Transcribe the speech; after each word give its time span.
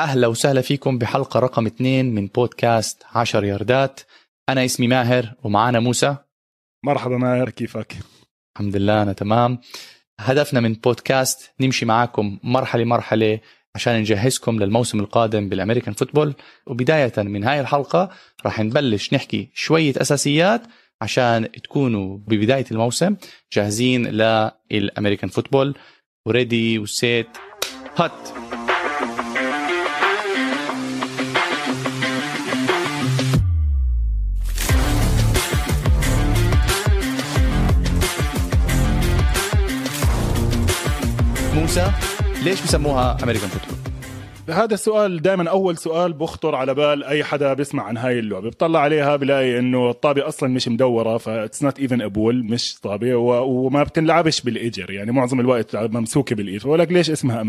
أهلا 0.00 0.26
وسهلا 0.26 0.60
فيكم 0.60 0.98
بحلقة 0.98 1.40
رقم 1.40 1.66
اثنين 1.66 2.14
من 2.14 2.26
بودكاست 2.26 3.02
عشر 3.14 3.44
ياردات. 3.44 4.00
أنا 4.48 4.64
اسمي 4.64 4.88
ماهر 4.88 5.34
ومعانا 5.42 5.80
موسى. 5.80 6.16
مرحبا 6.84 7.16
ماهر 7.16 7.50
كيفك؟ 7.50 7.96
الحمد 8.56 8.76
لله 8.76 9.02
أنا 9.02 9.12
تمام. 9.12 9.58
هدفنا 10.20 10.60
من 10.60 10.72
بودكاست 10.72 11.50
نمشي 11.60 11.86
معاكم 11.86 12.38
مرحلة 12.42 12.84
مرحلة 12.84 13.40
عشان 13.74 14.00
نجهزكم 14.00 14.58
للموسم 14.58 15.00
القادم 15.00 15.48
بال 15.48 15.57
American 15.57 15.94
football. 15.94 16.34
وبداية 16.66 17.12
من 17.16 17.44
هاي 17.44 17.60
الحلقة 17.60 18.10
راح 18.44 18.60
نبلش 18.60 19.14
نحكي 19.14 19.50
شوية 19.54 19.94
أساسيات 19.96 20.62
عشان 21.02 21.52
تكونوا 21.52 22.18
ببداية 22.18 22.66
الموسم 22.70 23.16
جاهزين 23.52 24.06
لل 24.06 24.31
American 24.31 25.30
football. 25.30 25.74
و 26.26 26.35
ready 26.35 26.78
و 26.78 26.91
set 26.91 27.28
hut 27.96 28.28
موسى 41.70 41.92
ليش 42.44 42.62
بسموها 42.62 43.16
American 43.22 43.48
football؟ 43.48 43.78
هذا 44.48 44.74
السؤال 44.74 45.22
دائما 45.22 45.50
أول 45.50 45.78
سؤال 45.78 46.12
بخطر 46.12 46.54
على 46.54 46.74
بال 46.74 47.04
أي 47.04 47.24
حدا 47.24 47.54
بيسمع 47.54 47.82
عن 47.82 47.96
هاي 47.96 48.18
اللعبة. 48.18 48.44
بيطلع 48.50 48.80
عليها 48.80 49.16
بلاقي 49.16 49.58
إنه 49.58 49.90
الطابة 49.90 50.28
أصلا 50.28 50.48
مش 50.48 50.68
مدورة 50.68 51.18
that's 51.18 51.62
not 51.62 51.78
even 51.78 52.02
a 52.02 52.10
ball 52.10 52.44
مش 52.44 52.80
طابة 52.80 53.14
وما 53.16 53.82
بتنلعبش 53.82 54.40
بالاجر 54.40 54.90
يعني 54.90 55.12
معظم 55.12 55.40
الوقت 55.40 55.76
ممسوكة 55.76 56.36
بالايد 56.36 56.60
فبقول 56.60 56.78
لك 56.78 56.92
ليش 56.92 57.10
اسمها 57.10 57.40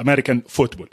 American 0.00 0.42
football 0.48 0.88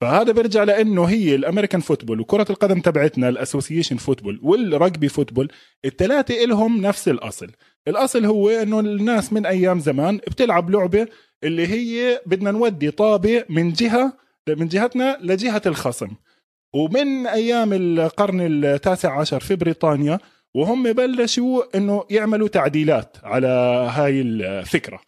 فهذا 0.00 0.32
بيرجع 0.32 0.64
لأنه 0.64 1.04
هي 1.04 1.34
ال 1.34 1.39
American 1.39 1.80
football 1.80 2.20
وكرة 2.20 2.46
القدم 2.50 2.80
تبعتنا 2.80 3.28
ال 3.28 3.34
association 3.34 3.96
football 3.96 4.40
وال 4.42 4.61
rugby 4.61 5.08
football 5.08 5.52
الثلاثة 5.84 6.34
لهم 6.34 6.80
نفس 6.80 7.08
الأصل. 7.08 7.50
الأصل 7.88 8.24
هو 8.24 8.50
إنه 8.50 8.80
الناس 8.80 9.32
من 9.32 9.46
أيام 9.46 9.80
زمان 9.80 10.16
بتلعب 10.16 10.70
لعبة 10.70 11.06
اللي 11.44 11.66
هي 11.66 12.20
بدنا 12.26 12.50
نودي 12.50 12.90
طابة 12.90 13.44
من 13.48 13.72
جهة 13.72 14.12
من 14.48 14.68
جهتنا 14.68 15.18
لجهة 15.20 15.62
الخصم. 15.66 16.08
ومن 16.74 17.26
أيام 17.26 17.72
القرن 17.72 18.40
التاسع 18.40 19.20
عشر 19.20 19.40
في 19.40 19.56
بريطانيا 19.56 20.18
وهم 20.54 20.92
بلشوا 20.92 21.76
إنه 21.76 22.04
يعملوا 22.10 22.48
تعديلات 22.48 23.16
على 23.22 23.46
هاي 23.90 24.20
الفكرة. 24.20 25.00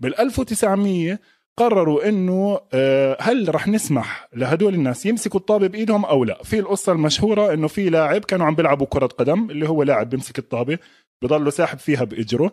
بال 0.00 0.20
1900 0.20 1.18
قرروا 1.58 2.08
إنه 2.08 2.60
آه، 2.72 3.16
هل 3.20 3.54
رح 3.54 3.68
نسمح 3.68 4.28
لهدول 4.34 4.74
الناس 4.74 5.06
يمسكوا 5.06 5.40
الطابة 5.40 5.66
بإيدهم 5.66 6.04
أو 6.04 6.24
لا؟ 6.24 6.42
في 6.42 6.58
القصة 6.58 6.92
المشهورة 6.92 7.52
إنه 7.54 7.68
في 7.68 7.90
لاعب 7.90 8.24
كانوا 8.24 8.46
عم 8.46 8.54
بيلعبوا 8.54 8.86
كرة 8.86 9.06
قدم 9.06 9.50
اللي 9.50 9.68
هو 9.68 9.82
لاعب 9.82 10.10
بيمسك 10.10 10.38
الطابة 10.38 10.78
بضله 11.22 11.50
ساحب 11.50 11.78
فيها 11.78 12.04
بإجره. 12.04 12.52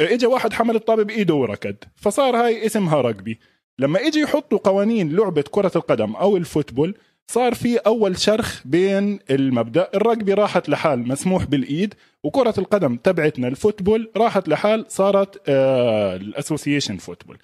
اجى 0.00 0.26
واحد 0.26 0.52
حمل 0.52 0.76
الطابة 0.76 1.02
بإيده 1.02 1.34
وركض 1.34 1.76
فصار 1.96 2.36
هاي 2.36 2.66
اسمها 2.66 3.00
رجبي 3.00 3.38
لما 3.78 4.06
أجي 4.06 4.20
يحطوا 4.20 4.58
قوانين 4.58 5.16
لعبة 5.16 5.44
كرة 5.50 5.72
القدم 5.76 6.16
أو 6.16 6.36
الفوتبول 6.36 6.94
صار 7.30 7.54
في 7.54 7.76
أول 7.76 8.18
شرخ 8.18 8.62
بين 8.64 9.18
المبدأ 9.30 9.88
الرجبي 9.94 10.34
راحت 10.34 10.68
لحال 10.68 11.08
مسموح 11.08 11.44
بالإيد 11.44 11.94
وكرة 12.24 12.54
القدم 12.58 12.96
تبعتنا 12.96 13.48
ال 13.48 13.55
football 13.55 14.10
راحت 14.16 14.48
لحال 14.48 14.84
صارت 14.88 15.42
آه 15.48 16.16
ال 16.16 16.23
association 16.23 16.96
football. 16.96 17.38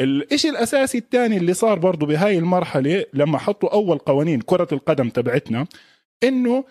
الإشي 0.00 0.48
الأساسي 0.48 0.98
الثاني 0.98 1.36
اللي 1.36 1.54
صار 1.54 1.78
برضه 1.78 2.06
بهاي 2.06 2.38
المرحلة 2.38 3.04
لما 3.12 3.38
حطوا 3.38 3.72
أول 3.72 3.98
قوانين 3.98 4.40
كرة 4.40 4.68
القدم 4.72 5.08
تبعتنا 5.08 5.66
إنه 6.22 6.64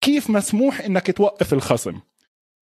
كيف 0.00 0.30
مسموح 0.30 0.80
إنك 0.80 1.16
توقف 1.16 1.52
الخصم. 1.52 2.00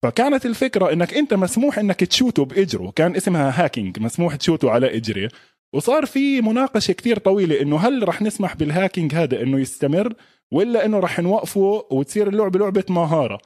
فكانت 0.02 0.46
الفكرة 0.46 0.92
إنك 0.92 1.14
أنت 1.14 1.34
مسموح 1.34 1.78
إنك 1.78 2.00
تشوته 2.00 2.44
بإجره 2.44 2.92
كان 2.96 3.16
اسمها 3.16 3.64
hacking 3.64 3.98
مسموح 3.98 4.36
تشوته 4.36 4.70
على 4.70 4.96
إجره. 4.96 5.30
وصار 5.72 6.06
في 6.06 6.40
مناقشة 6.40 6.92
كثير 6.92 7.18
طويلة 7.18 7.60
إنه 7.60 7.76
هل 7.76 8.08
رح 8.08 8.22
نسمح 8.22 8.56
بال 8.56 8.69
hacking 8.69 9.14
هذا 9.14 9.42
إنه 9.42 9.60
يستمر 9.60 10.14
ولا 10.50 10.84
إنه 10.84 10.98
رح 10.98 11.20
نوقفه 11.20 11.86
وتصير 11.90 12.28
اللعبة 12.28 12.58
لعبة 12.58 12.84
مهارة. 12.88 13.38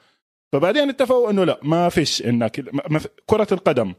فبعدين 0.53 0.89
اتفقوا 0.89 1.31
إنه 1.31 1.43
لا 1.43 1.59
ما 1.63 1.89
فيش 1.89 2.21
إنك 2.21 2.65
كرة 3.25 3.47
القدم 3.51 3.93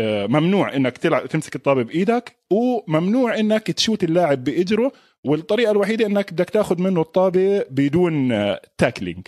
ممنوع 0.00 0.76
إنك 0.76 0.98
تلعب 0.98 1.26
تمسك 1.26 1.56
الطابة 1.56 1.82
بإيدك 1.82 2.36
وممنوع 2.50 3.38
إنك 3.38 3.70
تشوت 3.70 4.04
اللاعب 4.04 4.44
بإجره 4.44 4.92
والطريقة 5.24 5.70
الوحيدة 5.70 6.06
إنك 6.06 6.32
بدك 6.32 6.50
تاخذ 6.50 6.80
منه 6.80 7.00
الطابة 7.00 7.64
بدون 7.70 8.28
tackling 8.78 9.26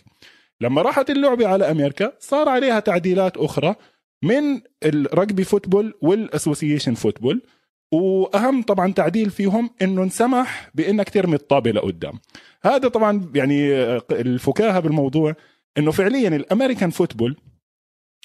لما 0.61 0.83
راحت 0.83 1.11
اللعبة 1.11 1.49
على 1.49 1.71
أمريكا 1.71 2.13
صار 2.19 2.49
عليها 2.49 2.81
تعديلات 2.81 3.37
أخرى 3.37 3.75
من 4.23 4.61
ال 4.85 4.95
rugby 4.95 5.45
football 5.45 5.95
وال 6.01 6.15
association 6.15 6.95
football 6.95 7.43
وأهم 7.93 8.63
طبعا 8.63 8.93
تعديل 8.93 9.31
فيهم 9.31 9.71
إنه 9.83 10.03
انسمح 10.03 10.71
بإنك 10.75 11.11
ترمي 11.11 11.35
الطابة 11.35 11.71
لقدام. 11.71 12.19
هذا 12.63 12.89
طبعا 12.89 13.31
يعني 13.35 13.73
الفكاهة 14.11 14.81
بالموضوع 14.81 15.35
إنه 15.79 15.91
فعليا 15.91 16.29
ال 16.29 16.35
American 16.35 16.91
football 16.91 17.37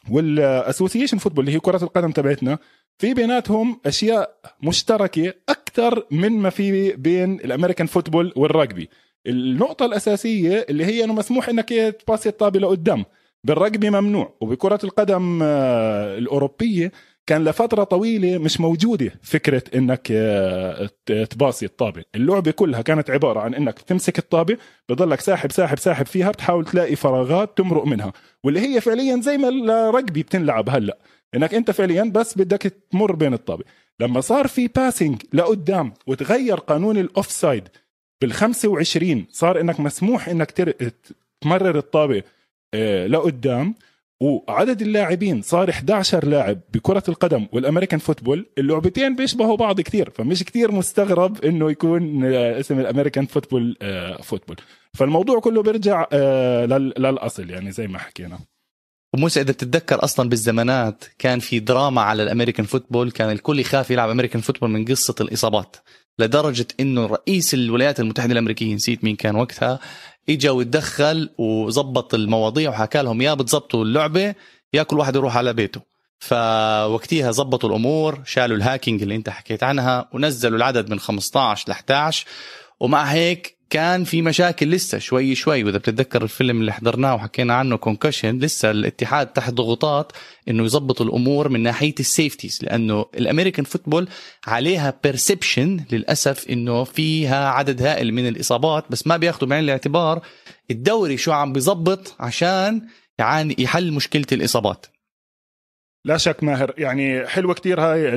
وال 0.09 0.26
association 0.26 1.17
football 1.17 1.45
اللي 1.45 1.55
هي 1.55 1.59
كرة 1.59 1.83
القدم 1.83 2.11
تبعتنا 2.11 2.57
في 2.97 3.13
بيناتهم 3.13 3.79
أشياء 3.85 4.35
مشتركة 4.63 5.33
أكثر 5.49 6.05
من 6.11 6.31
ما 6.31 6.49
في 6.49 6.91
بين 6.91 7.33
ال 7.33 7.39
American 7.39 7.87
football 7.87 8.33
والرجبي 8.35 8.89
النقطة 9.27 9.85
الأساسية 9.85 10.65
اللي 10.69 10.85
هي 10.85 11.03
إنه 11.03 11.13
مسموح 11.13 11.49
إنك 11.49 11.69
تباسي 11.69 12.29
الطابة 12.29 12.59
لقدام. 12.59 13.05
بالرجبي 13.43 13.89
ممنوع. 13.89 14.33
وبكرة 14.41 14.79
القدم 14.83 15.39
آه، 15.43 16.17
الأوروبية 16.17 16.91
كان 17.27 17.43
لفترة 17.43 17.83
طويلة 17.83 18.37
مش 18.37 18.59
موجودة 18.59 19.11
فكرة 19.23 19.63
إنك 19.75 20.07
آه، 20.11 20.89
تباصي 21.29 21.65
الطابة. 21.65 22.03
اللعبة 22.15 22.51
كلها 22.51 22.81
كانت 22.81 23.09
عبارة 23.09 23.39
عن 23.39 23.53
إنك 23.53 23.79
تمسك 23.79 24.19
الطابة 24.19 24.57
بضلك 24.89 25.19
ساحب 25.21 25.51
ساحب 25.51 25.79
ساحب 25.79 26.05
فيها 26.05 26.31
بتحاول 26.31 26.65
تلاقي 26.65 26.95
فراغات 26.95 27.57
تمرق 27.57 27.85
منها. 27.85 28.13
واللي 28.43 28.59
هي 28.59 28.81
فعليا 28.81 29.21
زي 29.21 29.37
ما 29.37 29.49
الرجبي 29.49 30.23
بتنلعب 30.23 30.69
هلأ. 30.69 30.97
إنك 31.35 31.53
أنت 31.53 31.71
فعليا 31.71 32.03
بس 32.03 32.37
بدك 32.37 32.73
تمر 32.91 33.11
بين 33.11 33.33
الطابة. 33.33 33.63
لما 33.99 34.21
صار 34.21 34.47
في 34.47 34.67
passing 34.67 35.21
لقدام 35.33 35.93
وتغير 36.07 36.55
قانون 36.57 36.97
ال 36.97 37.31
offside 37.31 37.67
بال 38.21 38.33
25 38.33 39.25
صار 39.31 39.61
إنك 39.61 39.79
مسموح 39.79 40.29
إنك 40.29 40.51
تمرر 41.41 41.77
الطابة 41.77 42.23
آه، 42.73 43.07
لقدام. 43.07 43.75
وعدد 44.21 44.81
اللاعبين 44.81 45.41
صار 45.41 45.69
11 45.69 46.25
لاعب 46.25 46.59
بكرة 46.73 47.03
القدم 47.09 47.47
وال 47.51 47.61
American 47.61 47.99
football 47.99 48.45
اللعبتين 48.57 49.15
بيشبهوا 49.15 49.57
بعض 49.57 49.81
كثير 49.81 50.09
فمش 50.09 50.43
كثير 50.43 50.71
مستغرب 50.71 51.45
إنه 51.45 51.71
يكون 51.71 52.25
آه، 52.25 52.59
اسم 52.59 52.79
ال 52.79 52.84
American 52.84 53.25
football 53.25 53.77
آه، 53.81 54.21
football. 54.21 54.55
فالموضوع 54.93 55.39
كله 55.39 55.63
بيرجع 55.63 56.07
آه، 56.13 56.65
للأصل 56.65 57.49
يعني 57.49 57.71
زي 57.71 57.87
ما 57.87 57.99
حكينا. 57.99 58.39
وموسى 59.13 59.41
إذا 59.41 59.51
بتتذكر 59.51 60.03
أصلا 60.03 60.29
بالزمانات 60.29 61.05
كان 61.19 61.39
في 61.39 61.59
دراما 61.59 62.01
على 62.01 62.23
ال 62.23 62.28
American 62.28 62.65
football 62.65 63.11
كان 63.11 63.29
الكل 63.29 63.59
يخاف 63.59 63.91
يلعب 63.91 64.09
American 64.09 64.41
football 64.41 64.69
من 64.69 64.85
قصة 64.85 65.15
الإصابات. 65.21 65.75
لدرجة 66.19 66.67
إنه 66.79 67.05
رئيس 67.05 67.53
الولايات 67.53 67.99
المتحدة 67.99 68.31
الامريكيه 68.31 68.75
نسيت 68.75 69.03
مين 69.03 69.15
كان 69.15 69.35
وقتها 69.35 69.79
اجى 70.29 70.49
وتدخل 70.49 71.29
وظبط 71.37 72.13
المواضيع 72.13 72.69
وحكى 72.69 73.01
لهم 73.01 73.21
يا 73.21 73.33
بتظبطوا 73.33 73.83
اللعبة 73.83 74.35
يا 74.73 74.83
كل 74.83 74.99
واحد 74.99 75.15
يروح 75.15 75.37
على 75.37 75.53
بيته. 75.53 75.81
فوقتها 76.19 77.31
ظبطوا 77.31 77.69
الأمور 77.69 78.21
شالوا 78.25 78.57
ال 78.57 78.63
hacking 78.63 79.01
اللي 79.01 79.15
أنت 79.15 79.29
حكيت 79.29 79.63
عنها 79.63 80.09
ونزلوا 80.13 80.57
العدد 80.57 80.89
من 80.89 80.99
15 80.99 81.69
ل 81.69 81.71
11 81.71 82.25
ومع 82.79 83.03
هيك 83.03 83.57
كان 83.71 84.03
في 84.03 84.21
مشاكل 84.21 84.69
لسه 84.69 84.97
شوي 84.97 85.35
شوي. 85.35 85.63
وإذا 85.63 85.77
بتتذكر 85.77 86.23
الفيلم 86.23 86.61
اللي 86.61 86.73
حضرناه 86.73 87.15
وحكينا 87.15 87.53
عنه 87.53 87.77
concussion 87.77 88.39
لسه 88.39 88.71
الاتحاد 88.71 89.27
تحت 89.27 89.53
ضغوطات 89.53 90.11
إنه 90.47 90.63
يظبط 90.63 91.01
الأمور 91.01 91.49
من 91.49 91.63
ناحية 91.63 91.95
ال 91.99 92.06
safeties 92.06 92.59
لأنه 92.63 93.05
ال 93.15 93.21
American 93.21 93.65
football 93.65 94.07
عليها 94.47 94.93
perception 95.03 95.85
للأسف 95.91 96.49
إنه 96.49 96.83
فيها 96.83 97.49
عدد 97.49 97.81
هائل 97.81 98.13
من 98.13 98.27
الإصابات 98.27 98.85
بس 98.89 99.07
ما 99.07 99.17
بياخذوا 99.17 99.49
بعين 99.49 99.63
الاعتبار 99.63 100.21
الدوري 100.71 101.17
شو 101.17 101.31
عم 101.31 101.53
بيظبط 101.53 102.15
عشان 102.19 102.81
يعني 103.19 103.55
يحل 103.59 103.91
مشكلة 103.91 104.25
الإصابات. 104.31 104.85
لا 106.05 106.17
شك 106.17 106.43
ماهر 106.43 106.73
يعني 106.77 107.27
حلوة 107.27 107.53
كتير 107.53 107.81
هاي 107.81 108.15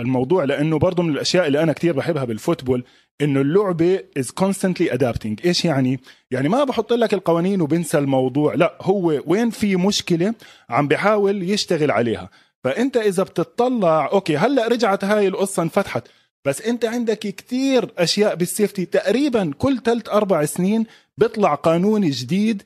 الموضوع 0.00 0.44
لأنه 0.44 0.78
برضه 0.78 1.02
من 1.02 1.12
الأشياء 1.12 1.46
اللي 1.46 1.62
أنا 1.62 1.72
كتير 1.72 1.92
بحبها 1.92 2.24
بال 2.24 2.36
football 2.36 2.84
إنه 3.20 3.40
اللعبة 3.40 3.98
is 4.18 4.26
constantly 4.44 4.92
adapting. 4.92 5.44
إيش 5.44 5.64
يعني؟ 5.64 6.00
يعني 6.30 6.48
ما 6.48 6.64
بحط 6.64 6.92
لك 6.92 7.14
القوانين 7.14 7.60
وبنسى 7.60 7.98
الموضوع. 7.98 8.54
لا 8.54 8.78
هو 8.80 9.22
وين 9.26 9.50
في 9.50 9.76
مشكلة 9.76 10.34
عم 10.70 10.88
بحاول 10.88 11.50
يشتغل 11.50 11.90
عليها. 11.90 12.30
فأنت 12.64 12.96
إذا 12.96 13.22
بتطلع 13.22 14.10
okay 14.12 14.36
هلأ 14.36 14.68
رجعت 14.68 15.04
هاي 15.04 15.28
القصة 15.28 15.62
انفتحت. 15.62 16.08
بس 16.44 16.62
أنت 16.62 16.84
عندك 16.84 17.18
كتير 17.18 17.92
أشياء 17.98 18.34
بال 18.34 18.47
safety 18.47 18.84
تقريبا 18.84 19.52
كل 19.58 19.78
ثلاث 19.84 20.08
أربع 20.08 20.44
سنين 20.44 20.86
بيطلع 21.18 21.54
قانون 21.54 22.10
جديد 22.10 22.62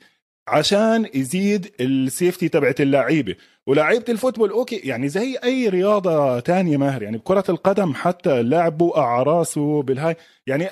عشان 0.48 1.06
يزيد 1.14 1.70
ال 1.80 1.90
safety 1.90 2.48
تبعت 2.48 2.80
اللعيبة. 2.80 3.34
ولعيبة 3.66 4.04
ال 4.08 4.13
football 4.13 4.50
okay 4.50 4.76
يعني 4.76 5.08
زي 5.08 5.38
أي 5.44 5.68
رياضة 5.68 6.40
تانية 6.40 6.76
ماهر 6.76 7.02
يعني 7.02 7.16
بكرة 7.16 7.44
القدم 7.48 7.94
حتى 7.94 8.40
اللاعب 8.40 8.78
بوقع 8.78 9.06
على 9.06 9.22
راسه 9.22 9.82
بال 9.82 9.94
high 9.94 10.16
يعني 10.46 10.68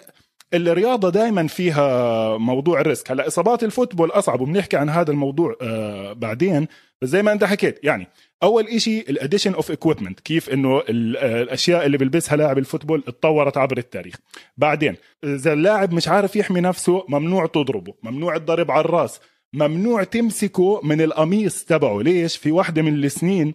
الرياضة 0.55 1.11
دائما 1.11 1.47
فيها 1.47 2.37
موضوع 2.39 2.81
ال 2.81 2.86
risk. 2.86 3.11
هلأ 3.11 3.27
إصابات 3.27 3.65
ال 3.65 3.70
football 3.70 4.11
أصعب 4.11 4.41
وبنحكي 4.41 4.77
عن 4.77 4.89
هذا 4.89 5.11
الموضوع 5.11 5.57
آه 5.63 6.13
بعدين. 6.13 6.69
بس 7.03 7.09
زي 7.09 7.23
ما 7.23 7.33
أنت 7.33 7.45
حكيت 7.45 7.81
يعني 7.83 8.07
أول 8.43 8.67
إشي 8.67 9.01
ال 9.01 9.07
addition 9.07 9.55
of 9.55 9.73
equipment 9.73 10.15
كيف 10.25 10.51
إنه 10.51 10.83
الأشياء 10.89 11.87
اللي 11.87 11.99
بيلبسها 11.99 12.37
لاعب 12.37 12.59
الفوتبول 12.59 13.05
اتطورت 13.09 13.57
عبر 13.57 13.79
التاريخ. 13.79 14.15
بعدين 14.57 14.97
إذا 15.25 15.53
اللاعب 15.53 15.93
مش 15.93 16.09
عارف 16.09 16.37
يحمي 16.37 16.61
نفسه 16.61 17.05
ممنوع 17.09 17.47
تضربه 17.47 17.95
ممنوع 18.03 18.37
الضرب 18.37 18.71
على 18.71 18.85
الرأس. 18.85 19.21
ممنوع 19.55 20.05
تمسكه 20.05 20.81
من 20.83 21.01
القميص 21.01 21.65
تبعه. 21.65 22.03
ليش؟ 22.03 22.37
في 22.37 22.53
واحدة 22.53 22.83
من 22.83 23.05
السنين 23.05 23.55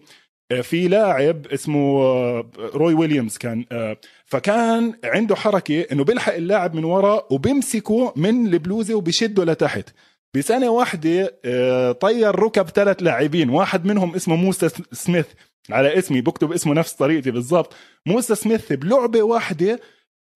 آه، 0.52 0.60
في 0.60 0.88
لاعب 0.88 1.46
اسمه 1.46 2.02
آه، 2.02 2.50
روي 2.56 2.94
ويليامز 2.94 3.36
كان 3.36 3.64
آه، 3.72 3.96
فكان 4.24 4.94
عنده 5.04 5.36
حركة 5.36 5.80
إنه 5.92 6.04
بيلحق 6.04 6.34
اللاعب 6.34 6.74
من 6.74 6.84
ورا 6.84 7.26
وبيمسكه 7.30 8.12
من 8.16 8.46
البلوزة 8.46 8.94
وبيشده 8.94 9.44
لتحت. 9.44 9.90
بسنة 10.34 10.70
واحدة 10.70 11.26
طير 11.92 12.38
ركب 12.38 12.68
ثلاث 12.68 13.02
لاعبين. 13.02 13.50
واحد 13.50 13.84
منهم 13.84 14.14
اسمه 14.14 14.36
موسى 14.36 14.68
سميث. 14.92 15.26
على 15.70 15.98
اسمي 15.98 16.20
بكتب 16.20 16.52
اسمه 16.52 16.74
نفس 16.74 16.92
طريقتي 16.92 17.30
بالضبط. 17.30 17.74
موسى 18.06 18.34
سميث 18.34 18.72
بلعبة 18.72 19.22
واحدة 19.22 19.80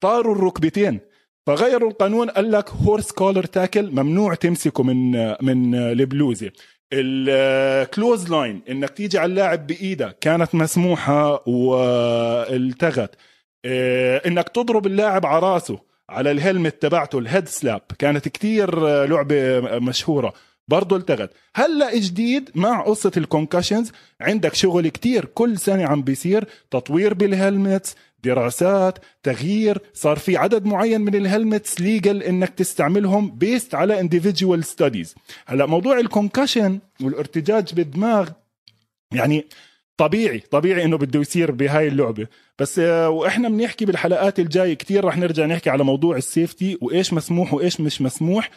طاروا 0.01 0.35
الركبتين. 0.35 0.99
فغيروا 1.49 1.89
القانون 1.89 2.29
قال 2.29 2.51
لك 2.51 2.69
horse 2.69 3.11
collar 3.11 3.43
tackle 3.43 3.91
ممنوع 3.91 4.35
تمسكه 4.35 4.83
من 4.83 5.11
من 5.45 5.75
البلوزة. 5.75 6.51
ال 6.93 8.29
clothesline 8.31 8.61
إنك 8.69 8.89
تيجي 8.89 9.17
على 9.17 9.29
اللاعب 9.29 9.67
بإيدك 9.67 10.17
كانت 10.21 10.55
مسموحة 10.55 11.49
والتغت. 11.49 13.15
آه، 13.65 14.21
إنك 14.27 14.49
تضرب 14.49 14.87
اللاعب 14.87 15.25
على 15.25 15.39
رأسه 15.39 15.79
على 16.09 16.31
ال 16.31 16.38
helmet 16.38 16.81
تبعته 16.81 17.19
ال 17.19 17.25
head 17.25 17.47
slap 17.47 17.81
كانت 17.99 18.27
كتير 18.27 18.79
لعبة 19.05 19.59
مشهورة. 19.79 20.33
برضه 20.67 20.95
التغت. 20.95 21.31
هلأ 21.55 21.95
جديد؟ 21.95 22.49
مع 22.55 22.81
قصة 22.81 23.11
ال 23.17 23.23
concussions 23.23 23.91
عندك 24.21 24.53
شغل 24.53 24.87
كتير 24.87 25.25
كل 25.25 25.57
سنة 25.57 25.85
عم 25.85 26.01
بيصير 26.01 26.45
تطوير 26.71 27.13
بال 27.13 27.31
helmets 27.31 27.95
دراسات 28.23 28.99
تغيير 29.23 29.81
صار 29.93 30.17
في 30.17 30.37
عدد 30.37 30.65
معين 30.65 31.01
من 31.01 31.15
ال 31.15 31.23
helmets 31.23 31.81
legal 31.81 32.23
إنك 32.23 32.49
تستعملهم 32.49 33.31
based 33.31 33.75
على 33.75 34.09
individual 34.09 34.59
studies 34.59 35.15
هلا 35.45 35.65
موضوع 35.65 35.99
ال 35.99 36.06
concussion 36.06 36.79
والارتجاج 37.01 37.73
بالدماغ 37.73 38.29
يعني 39.13 39.45
طبيعي 39.97 40.39
طبيعي 40.39 40.83
إنه 40.85 40.97
بده 40.97 41.19
يصير 41.19 41.51
بهاي 41.51 41.87
اللعبة. 41.87 42.27
بس 42.59 42.79
آه، 42.79 43.09
وإحنا 43.09 43.49
بنحكي 43.49 43.85
بالحلقات 43.85 44.39
الجاية 44.39 44.73
كتير 44.73 45.05
رح 45.05 45.17
نرجع 45.17 45.45
نحكي 45.45 45.69
على 45.69 45.83
موضوع 45.83 46.17
ال 46.17 46.26
safety 46.26 46.77
وإيش 46.81 47.13
مسموح 47.13 47.53
وإيش 47.53 47.81
مش 47.81 48.01
مسموح. 48.01 48.49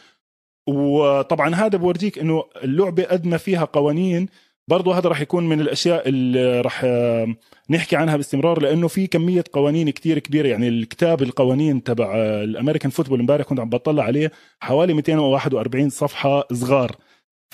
وطبعا 0.67 1.55
هذا 1.55 1.79
بورجيك 1.79 2.19
إنه 2.19 2.45
اللعبة 2.65 3.05
قد 3.05 3.27
ما 3.27 3.37
فيها 3.37 3.65
قوانين. 3.65 4.29
برضو 4.69 4.93
هذا 4.93 5.09
راح 5.09 5.21
يكون 5.21 5.49
من 5.49 5.61
الأشياء 5.61 6.09
اللي 6.09 6.61
راح 6.61 6.83
آه، 6.85 7.37
نحكي 7.71 7.97
عنها 7.97 8.17
باستمرار 8.17 8.63
لأنه 8.63 8.89
في 8.89 9.07
كمية 9.07 9.45
قوانين 9.53 9.91
كتير 9.91 10.19
كبيرة. 10.19 10.49
يعني 10.49 10.69
الكتاب 10.69 11.23
القوانين 11.23 11.83
تبع 11.83 12.13
آه، 12.17 12.45
ال 12.45 12.50
American 12.50 12.91
football 12.91 13.21
امبارح 13.21 13.47
كنت 13.47 13.61
عم 13.61 13.69
بطلع 13.69 14.05
عليه 14.05 14.33
حوالي 14.61 14.95
241 14.95 15.91
صفحة 15.91 16.45
صغار. 16.53 16.97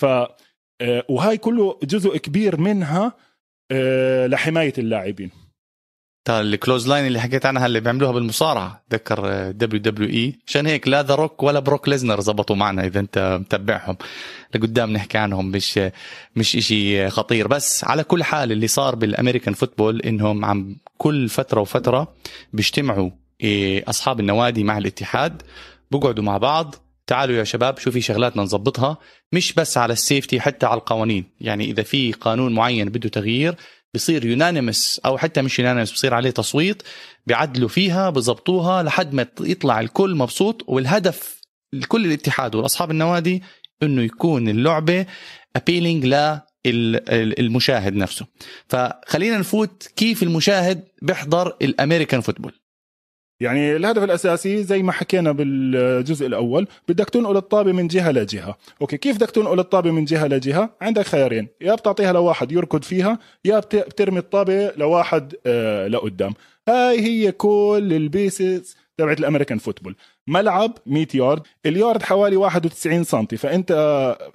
ف 0.01 0.05
آه، 0.05 1.05
وهاي 1.09 1.39
كله 1.39 1.79
جزء 1.83 2.17
كبير 2.17 2.61
منها 2.61 3.13
لحماية 4.27 4.73
اللاعبين. 4.79 5.48
ال 6.31 6.89
clothesline 6.89 7.07
اللي 7.07 7.21
حكيت 7.21 7.47
عنها 7.47 7.67
اللي 7.67 7.81
بيعملوها 7.81 8.13
بالمصارعة. 8.13 8.83
ذكر 8.93 9.51
WWE 9.51 10.35
عشان 10.47 10.67
هيك 10.67 10.89
لا 10.89 11.03
The 11.03 11.15
Rock 11.15 11.43
ولا 11.43 11.61
بروك 11.61 11.89
ليزنر 11.89 12.21
زبطوا 12.21 12.57
معنا 12.57 12.87
إذا 12.87 13.01
أنت 13.01 13.39
متبعهم. 13.41 13.97
لقدام 14.55 14.93
نحكي 14.93 15.19
عنهم 15.19 15.51
مش 15.51 15.81
مش 16.37 16.57
إشي 16.57 17.11
خطير. 17.11 17.49
بس 17.49 17.85
على 17.85 18.05
كل 18.05 18.25
حال 18.25 18.53
اللي 18.53 18.67
صار 18.67 18.95
بالأمريكان 18.95 19.55
فوتبول 19.55 20.01
إنهم 20.01 20.45
عم 20.45 20.77
كل 20.99 21.29
فترة 21.29 21.61
وفترة 21.61 22.15
بيجتمعوا 22.53 23.11
إيه، 23.41 23.85
أصحاب 23.89 24.21
النوادي 24.21 24.65
مع 24.65 24.79
الاتحاد. 24.79 25.43
بقعدوا 25.91 26.25
مع 26.25 26.39
بعض. 26.39 26.75
تعالوا 27.07 27.37
يا 27.37 27.45
شباب 27.45 27.79
شو 27.79 27.91
في 27.91 28.01
شغلاتنا 28.01 28.43
نظبطها. 28.43 28.97
مش 29.33 29.53
بس 29.53 29.79
على 29.79 29.93
السيفتي 29.93 30.41
حتى 30.41 30.67
على 30.67 30.79
القوانين. 30.79 31.25
يعني 31.41 31.65
إذا 31.65 31.83
في 31.83 32.13
قانون 32.13 32.55
معين 32.55 32.89
بده 32.89 33.09
تغيير 33.09 33.55
بصير 33.95 34.25
يونانيمس 34.25 35.01
أو 35.05 35.19
حتى 35.19 35.43
مش 35.43 35.59
يونانيمس 35.59 35.93
بصير 35.93 36.15
عليه 36.15 36.31
تصويت 36.31 36.83
بيعدلوا 37.27 37.69
فيها 37.69 38.11
بظبطوها 38.11 38.83
لحد 38.83 39.15
ما 39.15 39.27
يطلع 39.41 39.81
الكل 39.81 40.15
مبسوط. 40.15 40.65
والهدف 40.67 41.41
لكل 41.73 42.07
الاتحاد 42.07 42.55
والاصحاب 42.55 42.91
النوادي 42.91 43.43
إنه 43.83 44.03
يكون 44.03 44.49
اللعبة 44.49 45.07
appealing 45.57 46.07
للمشاهد 46.67 47.95
نفسه. 47.95 48.27
فخلينا 48.69 49.39
نفوت 49.39 49.89
كيف 49.97 50.23
المشاهد 50.23 50.85
بيحضر 51.03 51.57
ال 51.63 51.69
American 51.69 52.21
football 52.21 52.58
يعني 53.41 53.77
الهدف 53.77 54.03
الأساسي 54.03 54.63
زي 54.63 54.83
ما 54.83 54.93
حكينا 54.93 55.33
بالجزء 55.33 56.27
الأول 56.27 56.69
بدك 56.89 57.11
تنقل 57.11 57.37
الطابة 57.37 57.73
من 57.73 57.89
جهة 57.89 58.11
لجهة. 58.13 58.57
okay 58.81 58.97
كيف 58.97 59.17
بدك 59.17 59.31
تنقل 59.31 59.61
الطابة 59.61 59.91
من 59.91 60.05
جهة 60.05 60.27
لجهة؟ 60.27 60.71
عندك 60.81 61.07
خيارين 61.07 61.49
يا 61.61 61.75
بتعطيها 61.75 62.13
لواحد 62.13 62.53
يركض 62.53 62.83
فيها 62.83 63.19
يا 63.45 63.59
بترمي 63.59 64.19
الطابة 64.19 64.73
لواحد 64.77 65.35
آه 65.47 65.89
لقدام. 65.89 66.35
هاي 66.69 67.01
هي 67.01 67.33
كل 67.33 67.89
ال 67.93 68.07
basis 68.07 68.77
تبعت 68.97 69.21
ال 69.21 69.25
American 69.25 69.59
football. 69.59 69.97
ملعب 70.27 70.79
100 70.87 71.07
يارد 71.15 71.43
اليارد 71.67 72.03
حوالي 72.03 72.37
91 72.37 73.05
سم 73.05 73.27
فأنت 73.27 73.71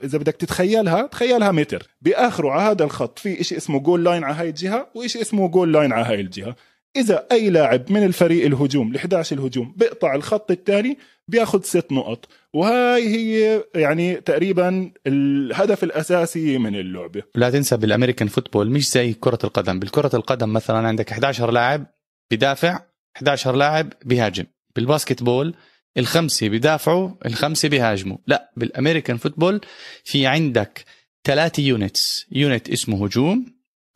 إذا 0.04 0.18
بدك 0.18 0.36
تتخيلها 0.36 1.08
تخيلها 1.08 1.52
متر. 1.52 1.88
بآخره 2.02 2.52
على 2.52 2.62
هذا 2.62 2.84
الخط 2.84 3.20
في 3.20 3.44
شيء 3.44 3.58
اسمه 3.58 3.80
goal 3.80 4.04
line 4.04 4.24
على 4.24 4.36
هاي 4.36 4.50
الجهة 4.50 4.88
وشيء 4.96 5.22
اسمه 5.22 5.48
goal 5.48 5.74
line 5.74 5.94
على 5.94 6.06
هاي 6.06 6.22
الجهة. 6.22 6.56
إذا 6.96 7.28
أي 7.32 7.50
لاعب 7.50 7.92
من 7.92 8.04
الفريق 8.04 8.46
الهجوم 8.46 8.92
ال 8.92 8.96
11 8.96 9.36
الهجوم 9.36 9.74
بيقطع 9.78 10.16
الخط 10.16 10.52
الثاني 10.52 10.98
بياخذ 11.28 11.62
ست 11.62 11.92
نقط. 11.92 12.28
وهاي 12.54 13.08
هي 13.08 13.64
يعني 13.76 14.16
تقريبا 14.16 14.92
الهدف 15.08 15.84
الأساسي 15.84 16.58
من 16.58 16.76
اللعبة. 16.76 17.24
لا 17.36 17.50
تنسى 17.50 17.78
بال 17.78 17.88
American 17.88 18.28
football 18.28 18.70
مش 18.70 18.92
زي 18.92 19.14
كرة 19.14 19.40
القدم. 19.44 19.80
بالكرة 19.80 20.16
القدم 20.16 20.54
مثلا 20.54 20.88
عندك 20.88 21.12
11 21.12 21.52
لاعب 21.52 21.86
بدافع 22.32 22.80
11 23.18 23.56
لاعب 23.56 23.94
بيهاجم. 24.06 24.46
بال 24.76 25.24
basketball 25.24 25.56
الخمسة 25.98 26.50
بيدافعوا 26.50 27.10
الخمسة 27.26 27.70
بيهاجموا. 27.70 28.18
لا 28.28 28.52
بال 28.58 28.70
American 28.70 29.18
football 29.18 29.62
في 30.04 30.28
عندك 30.28 30.86
ثلاثة 31.24 31.64
units 31.64 32.28
unit 32.32 32.70
اسمه 32.70 33.06
هجوم 33.06 33.46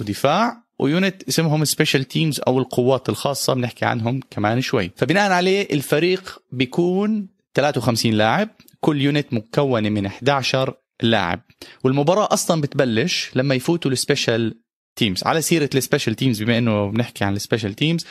ودفاع 0.01 0.66
و 0.79 0.88
unit 0.88 1.24
اسمهم 1.27 1.65
special 1.65 2.03
teams 2.03 2.41
أو 2.48 2.60
القوات 2.60 3.10
الخاصة 3.10 3.53
بنحكي 3.53 3.86
عنهم 3.86 4.19
كمان 4.29 4.62
شوي. 4.62 4.91
فبناء 4.96 5.31
عليه 5.31 5.67
الفريق 5.72 6.41
بيكون 6.51 7.27
53 7.55 8.12
لاعب 8.12 8.50
كل 8.79 9.01
unit 9.01 9.33
مكونة 9.34 9.89
من 9.89 10.05
11 10.05 10.74
لاعب. 11.01 11.41
والمباراة 11.84 12.27
أصلا 12.34 12.62
بتبلش 12.62 13.31
لما 13.36 13.55
يفوتوا 13.55 13.91
ال 13.91 14.00
special 14.00 14.55
teams 14.95 15.24
على 15.24 15.41
سيرة 15.41 15.69
ال 15.75 15.80
special 15.80 16.15
teams 16.15 16.43
بما 16.43 16.57
إنه 16.57 16.91
بنحكي 16.91 17.24
عن 17.24 17.36
ال 17.36 17.40
special 17.40 17.74
teams 17.74 18.05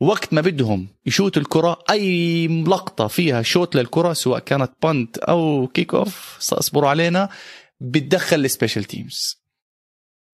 وقت 0.00 0.32
ما 0.34 0.40
بدهم 0.40 0.88
يشوتوا 1.06 1.42
الكرة 1.42 1.78
أي 1.90 2.46
لقطة 2.48 3.06
فيها 3.06 3.42
شوت 3.42 3.76
للكرة 3.76 4.12
سواء 4.12 4.38
كانت 4.38 4.72
punt 4.82 5.18
أو 5.18 5.66
kick 5.74 5.94
off 5.94 6.38
اصبروا 6.52 6.90
علينا 6.90 7.28
بتدخل 7.80 8.44
ال 8.44 8.49
special 8.49 8.84
teams 8.84 9.42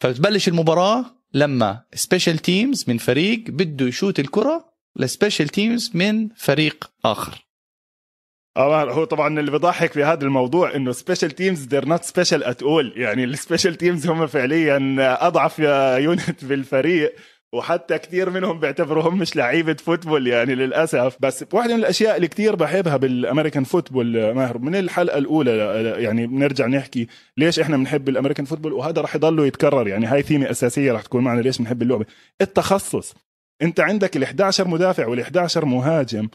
فبتبلش 0.01 0.49
المباراة 0.49 1.05
لما 1.35 1.83
special 1.95 2.39
teams 2.39 2.85
من 2.89 2.99
فريق 2.99 3.45
بده 3.49 3.87
يشوت 3.87 4.21
الكرة 4.21 4.73
ل 4.97 5.03
special 5.03 5.49
teams 5.49 5.91
من 5.95 6.29
فريق 6.29 6.91
آخر. 7.05 7.45
آه 8.57 8.93
هو 8.93 9.05
طبعا 9.05 9.41
اللي 9.41 9.51
بيضحك 9.51 9.93
في 9.93 10.05
هذا 10.05 10.25
الموضوع 10.25 10.75
إنه 10.75 10.93
special 10.93 11.31
teams 11.31 11.67
they're 11.67 11.87
not 11.87 12.05
special 12.05 12.45
at 12.45 12.63
all 12.63 12.93
يعني 12.97 13.25
ال 13.25 13.31
special 13.31 13.75
teams 13.75 14.07
هم 14.07 14.27
فعليا 14.27 14.79
أضعف 15.27 15.59
unit 15.99 16.45
بالفريق. 16.45 17.15
وحتى 17.55 17.99
كثير 17.99 18.31
منهم 18.31 18.61
بيعتبروهم 18.61 19.19
مش 19.19 19.37
لعيبة 19.37 19.75
football 19.75 20.27
يعني 20.27 20.55
للأسف. 20.55 21.17
بس 21.21 21.45
واحدة 21.53 21.75
من 21.75 21.81
الأشياء 21.81 22.17
اللي 22.17 22.29
كثير 22.29 22.57
بحبها 22.57 22.97
بال 22.97 23.10
American 23.10 23.65
football 23.65 24.33
ماهر 24.33 24.59
من 24.59 24.77
الحلقة 24.77 25.19
الأولى 25.19 25.57
يعني 25.99 26.27
بنرجع 26.27 26.67
نحكي 26.67 27.07
ليش 27.37 27.61
إحنا 27.61 27.77
بنحب 27.77 28.09
ال 28.09 28.13
American 28.13 28.47
football؟ 28.47 28.73
وهذا 28.73 29.03
رح 29.03 29.15
يضله 29.17 29.47
يتكرر 29.47 29.89
يعني 29.89 30.07
هاي 30.07 30.23
ثيمة 30.23 30.51
أساسية 30.51 30.93
رح 30.93 31.03
تكون 31.03 31.25
معنا 31.25 31.41
ليش 31.41 31.59
بنحب 31.59 31.83
اللعبة. 31.83 32.05
التخصص. 32.41 33.15
أنت 33.63 33.81
عندك 33.81 34.17
ال 34.17 34.23
11 34.23 34.69
مدافع 34.69 35.07
وال 35.07 35.21
11 35.21 35.65
مهاجم. 35.65 36.29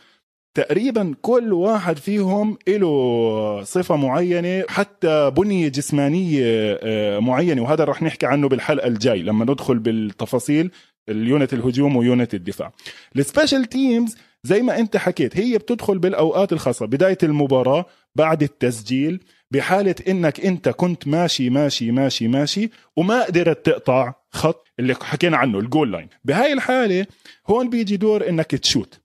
تقريبا 0.55 1.15
كل 1.21 1.53
واحد 1.53 1.97
فيهم 1.97 2.57
له 2.67 3.63
صفة 3.63 3.95
معينة 3.95 4.63
حتى 4.69 5.31
بنية 5.37 5.67
جسمانية 5.67 6.43
آه، 6.83 7.19
معينة 7.19 7.61
وهذا 7.61 7.83
رح 7.83 8.01
نحكي 8.01 8.25
عنه 8.25 8.49
بالحلقة 8.49 8.87
الجاي 8.87 9.21
لما 9.23 9.45
ندخل 9.45 9.79
بالتفاصيل. 9.79 10.71
ال 11.09 11.18
unit 11.18 11.53
الهجوم 11.53 11.95
و 11.95 12.03
unit 12.03 12.33
الدفاع. 12.33 12.71
ال 13.15 13.22
special 13.22 13.65
teams 13.65 14.15
زي 14.43 14.61
ما 14.61 14.79
انت 14.79 14.97
حكيت 14.97 15.37
هي 15.37 15.57
بتدخل 15.57 15.99
بالأوقات 15.99 16.53
الخاصة 16.53 16.85
بداية 16.85 17.17
المباراة 17.23 17.85
بعد 18.15 18.43
التسجيل 18.43 19.23
بحالة 19.51 19.95
إنك 20.07 20.45
أنت 20.45 20.69
كنت 20.69 21.07
ماشي 21.07 21.49
ماشي 21.49 21.91
ماشي 21.91 22.27
ماشي 22.27 22.69
وما 22.97 23.23
قدرت 23.23 23.65
تقطع 23.65 24.13
خط 24.31 24.67
اللي 24.79 24.95
حكينا 24.95 25.37
عنه 25.37 25.59
ال 25.59 25.66
goal 25.66 25.91
line 25.91 26.07
بهاي 26.25 26.53
الحالة 26.53 27.05
هون 27.47 27.69
بيجي 27.69 27.97
دور 27.97 28.29
إنك 28.29 28.45
تشوت. 28.51 28.99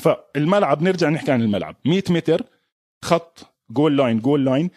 فالملعب 0.00 0.82
نرجع 0.82 1.08
نحكي 1.08 1.32
عن 1.32 1.42
الملعب. 1.42 1.76
100 1.84 2.02
متر 2.10 2.42
خط 3.04 3.56
goal 3.70 3.96
line 3.96 4.20
goal 4.20 4.44
line 4.44 4.70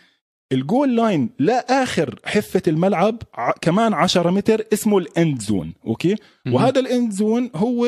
ال 0.52 0.61
goal 0.61 0.96
line 0.96 1.30
لآخر 1.40 2.20
حفة 2.26 2.62
الملعب 2.68 3.22
كمان 3.62 3.94
10 3.94 4.30
متر 4.32 4.66
اسمه 4.74 4.98
ال 4.98 5.09
end 5.09 5.42
zone 5.42 5.74
okay. 5.88 6.16
وهذا 6.52 6.80
ال 6.80 6.88
end 6.88 7.12
zone 7.12 7.52
هو 7.56 7.86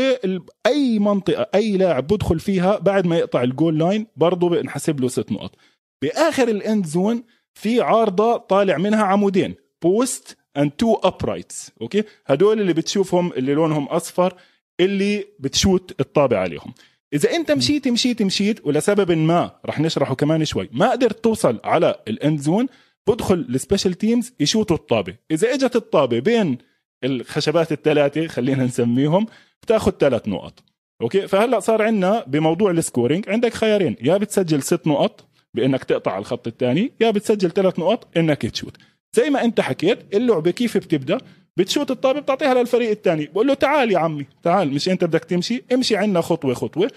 أي 0.66 1.00
منطقة 1.00 1.48
أي 1.56 1.78
لاعب 1.78 2.08
بدخل 2.08 2.40
فيها 2.40 2.78
بعد 2.78 3.08
ما 3.08 3.18
يقطع 3.18 3.44
ال 3.44 3.51
goal 3.51 3.80
line 3.80 4.08
برضه 4.16 4.50
بنحسب 4.50 5.00
له 5.00 5.08
ست 5.08 5.32
نقط. 5.32 5.56
بآخر 6.02 6.48
ال 6.48 6.57
end 6.57 6.86
zone 6.86 7.24
في 7.54 7.82
عارضة 7.82 8.38
طالع 8.38 8.78
منها 8.78 9.04
عمودين 9.04 9.56
post 9.82 10.38
and 10.58 10.72
two 10.72 10.96
uprights 11.04 11.72
okay؟ 11.82 12.04
هدول 12.26 12.62
اللي 12.62 12.74
بتشوفهم 12.74 13.34
اللي 13.34 13.54
لونهم 13.54 13.86
أصفر 13.86 14.34
اللي 14.80 15.26
بتشوت 15.40 15.96
الطابة 16.00 16.40
عليهم. 16.40 16.74
إذا 17.14 17.32
أنت 17.32 17.52
مشيت 17.52 17.88
مشيت 17.88 18.22
مشيت 18.22 18.66
ولسبب 18.66 19.12
ما 19.12 19.52
رح 19.66 19.80
نشرحه 19.80 20.16
كمان 20.16 20.46
شوي. 20.46 20.70
ما 20.72 20.92
قدرت 20.92 21.24
توصل 21.24 21.60
على 21.64 21.96
ال 22.08 22.16
end 22.16 22.40
zone 22.40 22.68
بدخل 23.08 23.46
ال 23.50 23.55
special 23.55 23.94
teams 23.94 24.34
يشوتوا 24.40 24.76
الطابة. 24.76 25.16
إذا 25.32 25.54
إجت 25.54 25.76
الطابة 25.76 26.20
بين 26.20 26.58
الخشبات 27.04 27.72
الثلاثة 27.72 28.28
خلينا 28.28 28.64
نسميهم 28.64 29.26
بتاخذ 29.64 29.92
ثلاث 29.92 30.28
نقط. 30.28 30.64
okay؟ 31.02 31.28
فهلأ 31.28 31.60
صار 31.60 31.82
عندنا 31.82 32.24
بموضوع 32.28 32.72
ال 32.72 32.79
scoring 32.79 33.30
عندك 33.30 33.54
خيارين. 33.54 33.96
يا 34.02 34.18
بتسجل 34.18 34.64
ست 34.64 34.88
نقط 34.88 35.28
بأنك 35.54 35.84
تقطع 35.84 36.18
الخط 36.18 36.48
الثاني 36.48 36.92
يا 37.02 37.12
بتسجل 37.12 37.52
ثلاث 37.52 37.80
نقط 37.80 38.18
إنك 38.18 38.42
تشوت. 38.42 38.78
زي 39.16 39.30
ما 39.30 39.44
أنت 39.44 39.62
حكيت 39.62 40.16
اللعبة 40.16 40.52
كيف 40.52 40.78
بتبدأ؟ 40.78 41.18
بتشوت 41.58 41.92
الطابة 41.92 42.20
بتعطيها 42.20 42.54
للفريق 42.54 42.90
الثاني 42.90 43.26
بقول 43.26 43.48
له 43.48 43.54
تعال 43.54 43.92
يا 43.92 43.98
عمي 44.00 44.26
تعال 44.44 44.74
مش 44.74 44.90
انت 44.90 45.04
بدك 45.04 45.24
تمشي 45.26 45.64
امشي 45.74 45.98
عنا 45.98 46.22
خطوة 46.22 46.54
خطوة. 46.54 46.92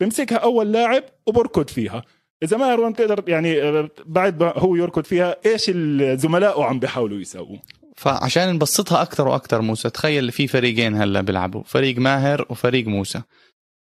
بمسكها 0.00 0.36
أول 0.38 0.72
لاعب 0.72 1.02
وبركض 1.26 1.68
فيها. 1.68 2.04
إذا 2.42 2.56
ما 2.56 2.74
روان 2.74 2.92
بتقدر 2.92 3.24
يعني 3.28 3.62
آه، 3.62 3.90
بعد 4.06 4.42
ما 4.42 4.52
هو 4.56 4.76
يركض 4.76 5.04
فيها 5.04 5.36
إيش 5.46 5.64
الزملاء 5.68 6.62
عم 6.62 6.78
بيحاولوا 6.78 7.20
يسووا 7.20 7.56
فعشان 7.96 8.54
نبسطها 8.54 9.02
أكثر 9.02 9.28
وأكثر 9.28 9.62
موسى 9.62 9.90
تخيل 9.90 10.32
في 10.32 10.46
فريقين 10.46 10.94
هلا 10.94 11.20
بيلعبوا 11.20 11.62
فريق 11.62 11.98
ماهر 11.98 12.46
وفريق 12.50 12.86
موسى. 12.86 13.22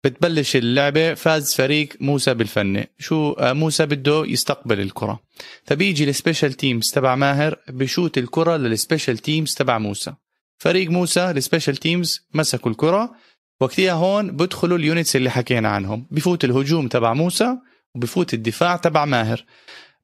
بتبلش 0.05 0.55
اللعبة 0.55 1.13
فاز 1.13 1.53
فريق 1.53 1.89
موسى 1.99 2.33
بال ... 2.33 2.85
شو 2.99 3.31
آه، 3.31 3.53
موسى 3.53 3.85
بده 3.85 4.23
يستقبل 4.27 4.79
الكرة. 4.79 5.19
فبيجي 5.63 6.09
ال 6.09 6.15
special 6.15 6.53
teams 6.53 6.91
تبع 6.93 7.15
ماهر 7.15 7.59
بشوت 7.69 8.17
الكرة 8.17 8.57
لل 8.57 8.71
special 8.71 9.17
teams 9.17 9.53
تبع 9.53 9.77
موسى. 9.77 10.13
فريق 10.57 10.89
موسى 10.89 11.31
ال 11.31 11.37
special 11.37 11.77
teams 11.77 12.19
مسكوا 12.33 12.71
الكرة 12.71 13.15
وقتها 13.61 13.93
هون 13.93 14.31
بدخلوا 14.31 14.77
ال 14.77 14.84
units 14.84 15.15
اللي 15.15 15.29
حكينا 15.29 15.69
عنهم. 15.69 16.07
بفوت 16.11 16.43
الهجوم 16.43 16.87
تبع 16.87 17.13
موسى 17.13 17.57
وبفوت 17.95 18.33
الدفاع 18.33 18.75
تبع 18.75 19.05
ماهر. 19.05 19.45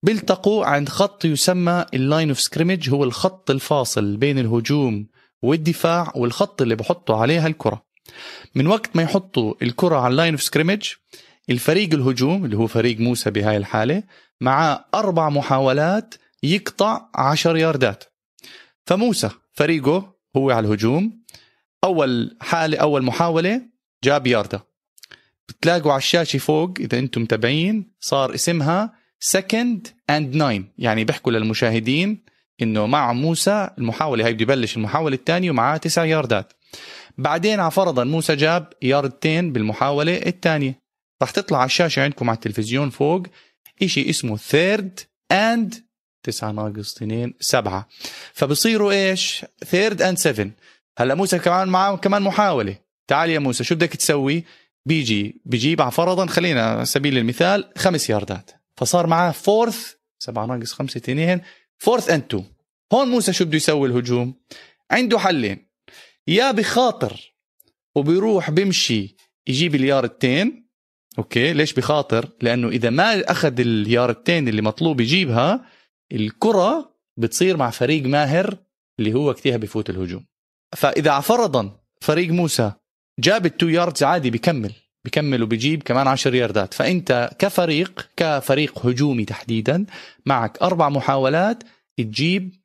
بيلتقوا 0.03 0.65
عند 0.65 0.89
خط 0.89 1.25
يسمى 1.25 1.85
ال 1.93 2.00
line 2.00 2.29
of 2.29 2.39
scrimmage 2.39 2.89
هو 2.89 3.03
الخط 3.03 3.51
الفاصل 3.51 4.17
بين 4.17 4.39
الهجوم 4.39 5.07
والدفاع 5.41 6.11
والخط 6.15 6.61
اللي 6.61 6.75
بحطوا 6.75 7.15
عليها 7.15 7.47
الكرة. 7.47 7.90
من 8.55 8.67
وقت 8.67 8.95
ما 8.95 9.03
يحطوا 9.03 9.53
الكرة 9.61 9.95
على 9.95 10.11
ال 10.11 10.16
line 10.16 10.33
of 10.33 10.43
scrimmage 10.43 10.93
الفريق 11.49 11.93
الهجوم 11.93 12.45
اللي 12.45 12.57
هو 12.57 12.67
فريق 12.67 12.99
موسى 12.99 13.31
بهاي 13.31 13.57
الحالة 13.57 14.03
معاه 14.41 14.85
أربع 14.93 15.29
محاولات 15.29 16.15
يقطع 16.43 17.09
عشر 17.15 17.57
ياردات. 17.57 18.03
فموسى 18.85 19.29
فريقه 19.53 20.13
هو 20.37 20.51
على 20.51 20.67
الهجوم. 20.67 21.21
أول 21.83 22.37
حالة 22.41 22.77
أول 22.77 23.03
محاولة 23.03 23.61
جاب 24.03 24.27
ياردة. 24.27 24.65
بتلاقوا 25.49 25.91
على 25.91 25.97
الشاشة 25.97 26.37
فوق 26.37 26.73
إذا 26.79 26.99
أنتم 26.99 27.21
متابعين 27.21 27.91
صار 27.99 28.35
اسمها 28.35 28.93
second 29.19 29.87
and 30.09 30.35
nine 30.35 30.71
يعني 30.77 31.03
بيحكوا 31.03 31.31
للمشاهدين 31.31 32.23
إنه 32.61 32.85
مع 32.85 33.13
موسى 33.13 33.69
المحاولة 33.77 34.25
هي 34.25 34.33
بده 34.33 34.41
يبلش 34.41 34.77
المحاولة 34.77 35.15
الثانية 35.15 35.51
ومعاه 35.51 35.77
تسع 35.77 36.05
ياردات. 36.05 36.53
بعدين 37.17 37.59
على 37.59 37.71
فرضا 37.71 38.03
موسى 38.03 38.35
جاب 38.35 38.73
ياردتين 38.81 39.53
بالمحاولة 39.53 40.15
الثانية. 40.15 40.79
رح 41.23 41.31
تطلع 41.31 41.57
على 41.57 41.65
الشاشة 41.65 42.03
عندكم 42.03 42.29
على 42.29 42.35
التلفزيون 42.35 42.89
فوق. 42.89 43.23
إشي 43.83 44.09
اسمه 44.09 44.37
third 44.37 44.99
and 45.31 45.75
تسعة 46.23 46.51
ناقص 46.51 46.95
اثنين 46.95 47.33
سبعة. 47.39 47.87
فبصيروا 48.33 48.91
إيش؟ 48.91 49.45
third 49.65 50.01
and 50.01 50.17
seven 50.17 50.51
هلا 50.97 51.15
موسى 51.15 51.39
كمان 51.39 51.67
معاه 51.67 51.97
كمان 51.97 52.21
محاولة. 52.21 52.77
تعال 53.07 53.29
يا 53.29 53.39
موسى 53.39 53.63
شو 53.63 53.75
بدك 53.75 53.95
تسوي؟ 53.95 54.43
بيجي 54.85 55.41
بيجيب 55.45 55.81
على 55.81 55.91
فرضا 55.91 56.25
خلينا 56.25 56.65
على 56.65 56.85
سبيل 56.85 57.17
المثال 57.17 57.71
خمس 57.77 58.09
ياردات. 58.09 58.51
فصار 58.77 59.07
معاه 59.07 59.31
fourth 59.31 59.93
سبعة 60.19 60.45
ناقص 60.45 60.73
خمسة 60.73 60.97
اثنين 60.97 61.41
fourth 61.77 62.09
and 62.09 62.23
two 62.23 62.43
هون 62.93 63.07
موسى 63.07 63.33
شو 63.33 63.45
بده 63.45 63.55
يسوي 63.55 63.89
الهجوم؟ 63.89 64.33
عنده 64.91 65.19
حلين. 65.19 65.70
يا 66.27 66.51
بخاطر. 66.51 67.33
وبيروح 67.95 68.51
بيمشي 68.51 69.15
يجيب 69.47 69.75
الياردتين 69.75 70.67
okay 71.17 71.53
ليش 71.53 71.73
بخاطر؟ 71.73 72.29
لأنه 72.41 72.67
إذا 72.67 72.89
ما 72.89 73.31
أخذ 73.31 73.59
الياردتين 73.59 74.47
اللي 74.47 74.61
مطلوب 74.61 75.01
يجيبها 75.01 75.65
الكرة 76.11 76.95
بتصير 77.17 77.57
مع 77.57 77.69
فريق 77.69 78.03
ماهر 78.05 78.57
اللي 78.99 79.13
هو 79.13 79.27
وقتها 79.27 79.57
بفوت 79.57 79.89
الهجوم. 79.89 80.25
فإذا 80.75 81.19
فرضا 81.19 81.79
فريق 82.01 82.29
موسى 82.29 82.71
جاب 83.19 83.45
ال 83.45 83.51
two 83.51 83.67
yards 83.67 84.03
عادي 84.03 84.29
بكمل 84.29 84.73
بكمل 85.05 85.43
وبيجيب 85.43 85.83
كمان 85.83 86.07
10 86.07 86.35
ياردات. 86.35 86.73
فأنت 86.73 87.29
كفريق 87.39 88.09
كفريق 88.17 88.85
هجومي 88.85 89.25
تحديدا 89.25 89.85
معك 90.25 90.61
أربع 90.61 90.89
محاولات 90.89 91.63
تجيب 91.97 92.60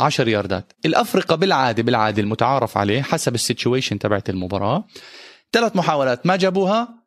10 0.00 0.28
ياردات. 0.28 0.72
الأفرقة 0.84 1.36
بالعادة 1.36 1.82
بالعادة 1.82 2.22
المتعارف 2.22 2.76
عليه 2.76 3.02
حسب 3.02 3.34
ال 3.34 3.40
situation 3.40 3.98
تبعت 3.98 4.30
المباراة. 4.30 4.84
ثلاث 5.52 5.76
محاولات 5.76 6.26
ما 6.26 6.36
جابوها. 6.36 7.00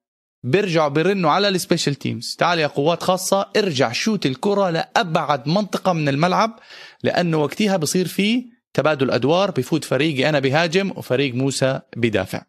بيرجعوا 0.43 0.87
بيرنوا 0.87 1.31
على 1.31 1.47
ال 1.47 1.53
special 1.53 1.95
teams. 1.95 2.35
تعال 2.39 2.59
يا 2.59 2.67
قوات 2.67 3.03
خاصة 3.03 3.49
ارجع 3.57 3.91
شوت 3.91 4.25
الكرة 4.25 4.69
لأبعد 4.69 5.47
منطقة 5.47 5.93
من 5.93 6.09
الملعب 6.09 6.59
لأنه 7.03 7.37
وقتها 7.37 7.77
بصير 7.77 8.07
في 8.07 8.45
تبادل 8.73 9.11
أدوار 9.11 9.51
بفوت 9.51 9.83
فريقي 9.83 10.29
أنا 10.29 10.39
بهاجم 10.39 10.91
وفريق 10.95 11.35
موسى 11.35 11.79
بدافع. 11.97 12.41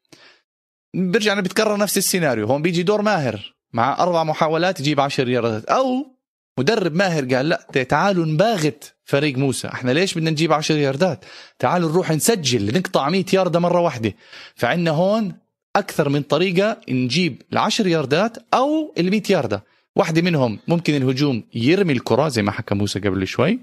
برجع 0.95 1.41
بتكرر 1.41 1.77
نفس 1.77 1.99
السيناريو. 1.99 2.47
هون 2.47 2.63
بيجي 2.63 2.83
دور 2.83 3.03
ماهر. 3.03 3.55
مع 3.73 3.99
أربع 3.99 4.25
محاولات 4.25 4.81
يجيب 4.81 5.01
عشر 5.01 5.29
ياردات. 5.29 5.65
أو 5.65 6.14
مدرب 6.59 6.95
ماهر 6.95 7.35
قال 7.35 7.49
لا 7.49 7.67
تعالوا 7.89 8.27
نباغت 8.27 8.95
فريق 9.05 9.39
موسى. 9.39 9.69
إحنا 9.69 9.91
ليش 9.91 10.15
بدنا 10.15 10.31
نجيب 10.31 10.53
10 10.53 10.77
ياردات؟ 10.77 11.25
تعالوا 11.59 11.91
نروح 11.91 12.11
نسجل 12.11 12.79
نقطع 12.79 13.09
100 13.09 13.25
ياردة 13.33 13.61
مرة 13.61 13.81
واحدة. 13.81 14.15
فعندنا 14.55 14.91
هون 14.91 15.35
أكثر 15.77 16.09
من 16.09 16.23
طريقة 16.23 16.81
نجيب 16.89 17.43
العشر 17.53 17.87
ياردات 17.87 18.37
أو 18.55 18.95
ال 18.99 19.11
100 19.11 19.23
ياردة. 19.31 19.65
واحدة 19.97 20.23
منهم 20.23 20.59
ممكن 20.69 20.95
الهجوم 20.95 21.45
يرمي 21.55 21.93
الكرة 21.93 22.29
زي 22.29 22.43
ما 22.43 22.51
حكى 22.51 22.75
موسى 22.75 22.99
قبل 22.99 23.27
شوي 23.27 23.61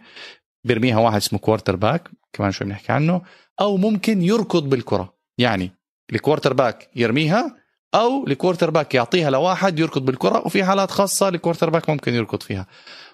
بيرميها 0.64 1.00
واحد 1.00 1.16
اسمه 1.16 1.40
quarterback 1.40 2.10
كمان 2.34 2.52
شوي 2.52 2.68
بنحكي 2.68 2.92
عنه 2.92 3.22
أو 3.62 3.78
ممكن 3.78 4.22
يركض 4.22 4.70
بالكرة. 4.70 5.14
يعني 5.38 5.72
ال 6.14 6.54
quarterback 6.54 6.90
يرميها 6.96 7.61
أو 7.96 8.28
ال 8.28 8.70
quarterback 8.70 8.96
يعطيها 8.96 9.30
لواحد 9.30 9.80
يركض 9.80 10.06
بالكرة 10.06 10.44
وفي 10.46 10.64
حالات 10.64 10.92
خاصة 10.92 11.28
ال 11.28 11.70
quarterback 11.70 11.90
ممكن 11.90 12.14
يركض 12.14 12.44
فيها. 12.44 12.68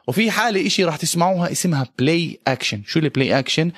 وفي 0.07 0.31
حالة 0.31 0.67
إشي 0.67 0.83
راح 0.83 0.95
تسمعوها 0.95 1.51
اسمها 1.51 1.87
play 1.99 2.39
action 2.47 2.83
شو 2.85 2.99
ال 2.99 3.07
play 3.07 3.39
action 3.39 3.71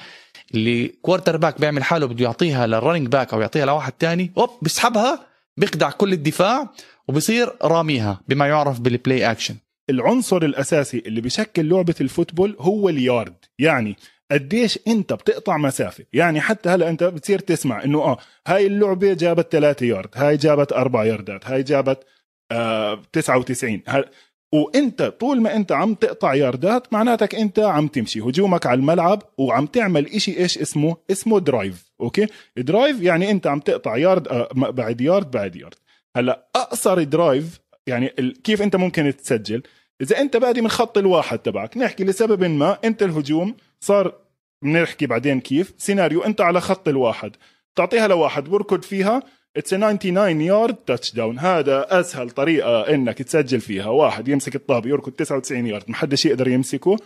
اللي 0.54 0.88
quarterback 0.88 1.62
بيعمل 1.62 1.84
حاله 1.84 2.06
بده 2.06 2.24
يعطيها 2.26 2.68
لل 2.68 2.77
running 2.77 3.08
back 3.08 3.34
أو 3.34 3.42
يعطيها 3.42 3.66
لواحد 3.66 3.92
تاني 3.92 4.32
أوب 4.38 4.50
بيسحبها 4.62 5.26
بيخدع 5.58 5.92
كل 5.92 6.14
الدفاع 6.14 6.70
وبصير 7.08 7.54
راميها 7.64 8.22
بما 8.28 8.48
يعرف 8.48 8.80
بال 8.80 8.97
play 8.97 9.32
action 9.32 9.56
العنصر 9.90 10.38
الأساسي 10.38 11.04
اللي 11.06 11.22
بيشكل 11.22 11.70
لعبة 11.70 11.96
ال 12.02 12.08
football 12.08 12.56
هو 12.60 12.90
اليارد. 12.90 13.36
يعني 13.60 13.96
قديش 14.32 14.80
انت 14.88 15.14
بتقطع 15.14 15.58
مسافة؟ 15.58 16.06
يعني 16.14 16.42
حتى 16.42 16.70
هلا 16.70 16.90
انت 16.90 17.04
بتصير 17.04 17.40
تسمع 17.40 17.84
إنه 17.84 18.00
آه 18.00 18.18
هاي 18.48 18.68
اللعبة 18.68 19.14
جابت 19.14 19.52
3 19.52 19.86
يارد 19.86 20.10
هاي 20.16 20.38
جابت 20.38 20.74
4 20.74 21.04
ياردات 21.04 21.48
هاي 21.48 21.64
جابت 21.64 22.04
آه 22.52 23.02
99 23.14 23.82
وانت 24.54 25.02
طول 25.04 25.42
ما 25.42 25.56
انت 25.56 25.72
عم 25.72 25.94
تقطع 25.94 26.34
ياردات 26.34 26.94
معناتك 26.94 27.36
انت 27.36 27.60
عم 27.60 27.88
تمشي 27.88 28.20
هجومك 28.20 28.66
على 28.66 28.80
الملعب 28.80 29.24
وعم 29.38 29.66
تعمل 29.66 30.06
إشي 30.08 30.38
إيش 30.38 30.58
اسمه؟ 30.58 30.98
اسمه 31.12 31.40
drive 31.40 31.92
okay؟ 32.02 32.28
drive 32.58 33.02
يعني 33.02 33.32
انت 33.32 33.48
عم 33.48 33.60
تقطع 33.60 33.98
يارد 33.98 34.28
آه، 34.28 34.50
بعد 34.54 35.02
يارد 35.02 35.32
بعد 35.32 35.56
يارد. 35.56 35.76
هلا 36.18 36.50
أقصر 36.56 37.04
drive 37.04 37.60
يعني 37.88 38.08
كيف 38.44 38.62
انت 38.62 38.76
ممكن 38.76 39.16
تسجل؟ 39.18 39.64
إذا 40.02 40.20
انت 40.22 40.38
بادي 40.38 40.62
من 40.62 40.70
خط 40.70 40.98
الواحد 40.98 41.40
تبعك 41.40 41.78
نحكي 41.78 42.04
لسبب 42.04 42.44
ما 42.44 42.78
أنت 42.84 43.04
الهجوم 43.04 43.56
صار 43.80 44.14
بنحكي 44.64 45.06
بعدين 45.06 45.40
كيف. 45.40 45.74
سيناريو 45.78 46.22
أنت 46.22 46.42
على 46.42 46.62
خط 46.62 46.88
الواحد. 46.88 47.36
تعطيها 47.76 48.08
لواحد 48.08 48.44
بركض 48.44 48.82
فيها. 48.82 49.24
it's 49.58 49.70
99 49.70 50.42
yard 50.42 50.76
touchdown 50.76 51.40
هذا 51.40 52.00
أسهل 52.00 52.30
طريقة 52.30 52.82
إنك 52.82 53.18
تسجل 53.18 53.62
فيها. 53.62 53.88
واحد 53.90 54.28
يمسك 54.28 54.56
الطابة 54.56 54.90
يركض 54.90 55.12
99 55.12 55.68
يارد 55.68 55.84
ما 55.88 55.96
حدش 55.96 56.26
يقدر 56.26 56.48
يمسكه. 56.48 56.98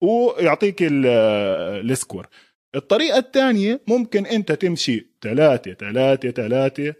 ويعطيك 0.00 0.76
ال 0.80 1.01
score. 1.01 2.26
الطريقة 2.74 3.18
الثانية 3.18 3.80
ممكن 3.86 4.26
أنت 4.26 4.52
تمشي 4.52 5.06
3 5.22 5.72
3 5.72 6.30
3 6.30 6.94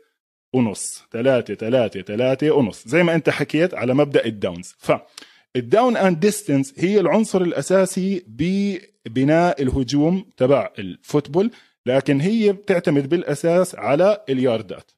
ونص. 0.54 1.04
3 1.12 1.54
3 1.54 2.00
3 2.00 2.50
ونص. 2.50 2.88
زي 2.88 3.02
ما 3.02 3.14
أنت 3.14 3.30
حكيت 3.30 3.74
على 3.74 3.94
مبدأ 3.94 4.26
ال 4.26 4.33
downs. 4.33 4.74
ف 4.78 4.92
ال 5.58 5.66
down 5.66 5.96
and 5.96 6.20
distance 6.20 6.74
هي 6.76 7.00
العنصر 7.00 7.42
الأساسي 7.42 8.24
ببناء 8.28 9.62
الهجوم 9.62 10.24
تبع 10.36 10.70
ال 10.78 10.86
football 10.86 11.50
لكن 11.86 12.20
هي 12.20 12.52
بتعتمد 12.52 13.08
بالأساس 13.08 13.74
على 13.74 14.24
الياردات. 14.28 14.90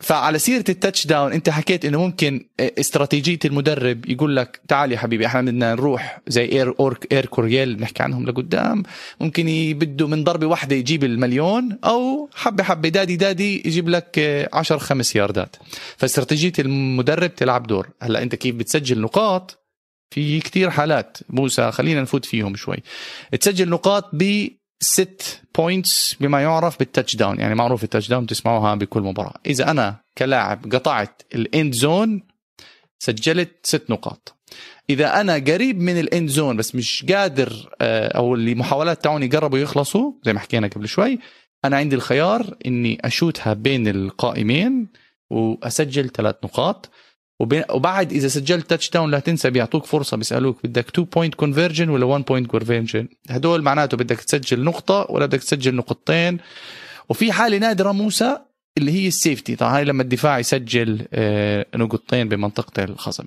فعلى 0.00 0.38
سيرة 0.38 0.64
ال 0.68 1.06
touchdown 1.06 1.32
انت 1.32 1.50
حكيت 1.50 1.84
انه 1.84 1.98
ممكن 2.00 2.46
استراتيجية 2.60 3.38
المدرب 3.44 4.08
يقول 4.10 4.36
لك 4.36 4.60
تعال 4.68 4.92
يا 4.92 4.98
حبيبي 4.98 5.26
إحنا 5.26 5.40
بدنا 5.40 5.74
نروح 5.74 6.20
زي 6.28 6.44
air 6.44 6.74
work 6.80 7.12
air 7.12 7.26
Coryell 7.26 7.76
بنحكي 7.76 8.02
عنهم 8.02 8.26
لقدام 8.26 8.82
ممكن 9.20 9.44
بده 9.78 10.06
من 10.06 10.24
ضربة 10.24 10.46
واحدة 10.46 10.76
يجيب 10.76 11.04
المليون 11.04 11.78
أو 11.84 12.28
حبة 12.34 12.64
حبة 12.64 12.88
دادي 12.88 13.16
دادي 13.16 13.62
يجيب 13.66 13.88
لك 13.88 14.18
10 14.52 14.78
خمس 14.78 15.16
ياردات. 15.16 15.56
فاستراتيجية 15.96 16.52
المدرب 16.58 17.34
تلعب 17.34 17.66
دور. 17.66 17.88
هلا 18.02 18.22
انت 18.22 18.34
كيف 18.34 18.54
بتسجل 18.54 19.00
نقاط 19.00 19.56
في 20.10 20.40
كتير 20.40 20.70
حالات. 20.70 21.18
موسى 21.28 21.72
خلينا 21.72 22.02
نفوت 22.02 22.24
فيهم 22.24 22.56
شوي. 22.56 22.76
تسجل 23.40 23.68
نقاط 23.68 24.10
ب 24.12 24.48
ست 24.82 25.42
points 25.58 26.16
بما 26.20 26.42
يعرف 26.42 26.78
بال 26.78 27.16
touchdown 27.16 27.40
يعني 27.40 27.54
معروف 27.54 27.84
ال 27.84 28.08
touchdown 28.08 28.26
تسمعوها 28.26 28.74
بكل 28.74 29.00
مباراة. 29.02 29.34
إذا 29.46 29.70
أنا 29.70 30.00
كلاعب 30.18 30.72
قطعت 30.72 31.22
ال 31.34 31.44
end 31.44 31.74
zone 31.74 32.22
سجلت 32.98 33.50
ست 33.62 33.90
نقاط. 33.90 34.36
إذا 34.90 35.20
أنا 35.20 35.34
قريب 35.34 35.80
من 35.80 36.00
ال 36.00 36.07
end 36.07 36.28
zone 36.28 36.56
بس 36.56 36.74
مش 36.74 37.04
قادر 37.08 37.70
آه، 37.80 38.08
أو 38.08 38.34
اللي 38.34 38.54
محاولات 38.54 39.02
تاعوني 39.02 39.26
قربوا 39.26 39.58
يخلصوا 39.58 40.12
زي 40.24 40.32
ما 40.32 40.40
حكينا 40.40 40.66
قبل 40.66 40.88
شوي 40.88 41.18
أنا 41.64 41.76
عندي 41.76 41.96
الخيار 41.96 42.56
إني 42.66 42.98
أشوتها 43.04 43.54
بين 43.54 43.88
القائمين 43.88 44.88
وأسجل 45.30 46.08
ثلاث 46.08 46.36
نقاط. 46.44 46.90
وبعد 47.40 48.12
إذا 48.12 48.28
سجلت 48.28 48.70
touchdown 48.70 49.10
لا 49.10 49.18
تنسى 49.18 49.50
بيعطوك 49.50 49.84
فرصة 49.84 50.16
بيسألوك 50.16 50.58
بدك 50.64 50.88
2 50.88 51.08
point 51.14 51.34
conversion 51.34 51.88
ولا 51.88 52.04
1 52.04 52.24
point 52.24 52.46
conversion 52.46 53.08
هدول 53.30 53.62
معناته 53.62 53.96
بدك 53.96 54.20
تسجل 54.20 54.64
نقطة 54.64 55.06
ولا 55.08 55.26
بدك 55.26 55.38
تسجل 55.38 55.74
نقطتين. 55.74 56.38
وفي 57.08 57.32
حالة 57.32 57.58
نادرة 57.58 57.92
موسى 57.92 58.38
اللي 58.78 58.92
هي 58.92 59.08
ال 59.08 59.15
safety 59.15 59.56
طبعا 59.56 59.76
هاي 59.76 59.84
لما 59.84 60.02
الدفاع 60.02 60.38
يسجل 60.38 61.06
آه، 61.12 61.66
نقطتين 61.76 62.28
بمنطقة 62.28 62.84
الخصم. 62.84 63.24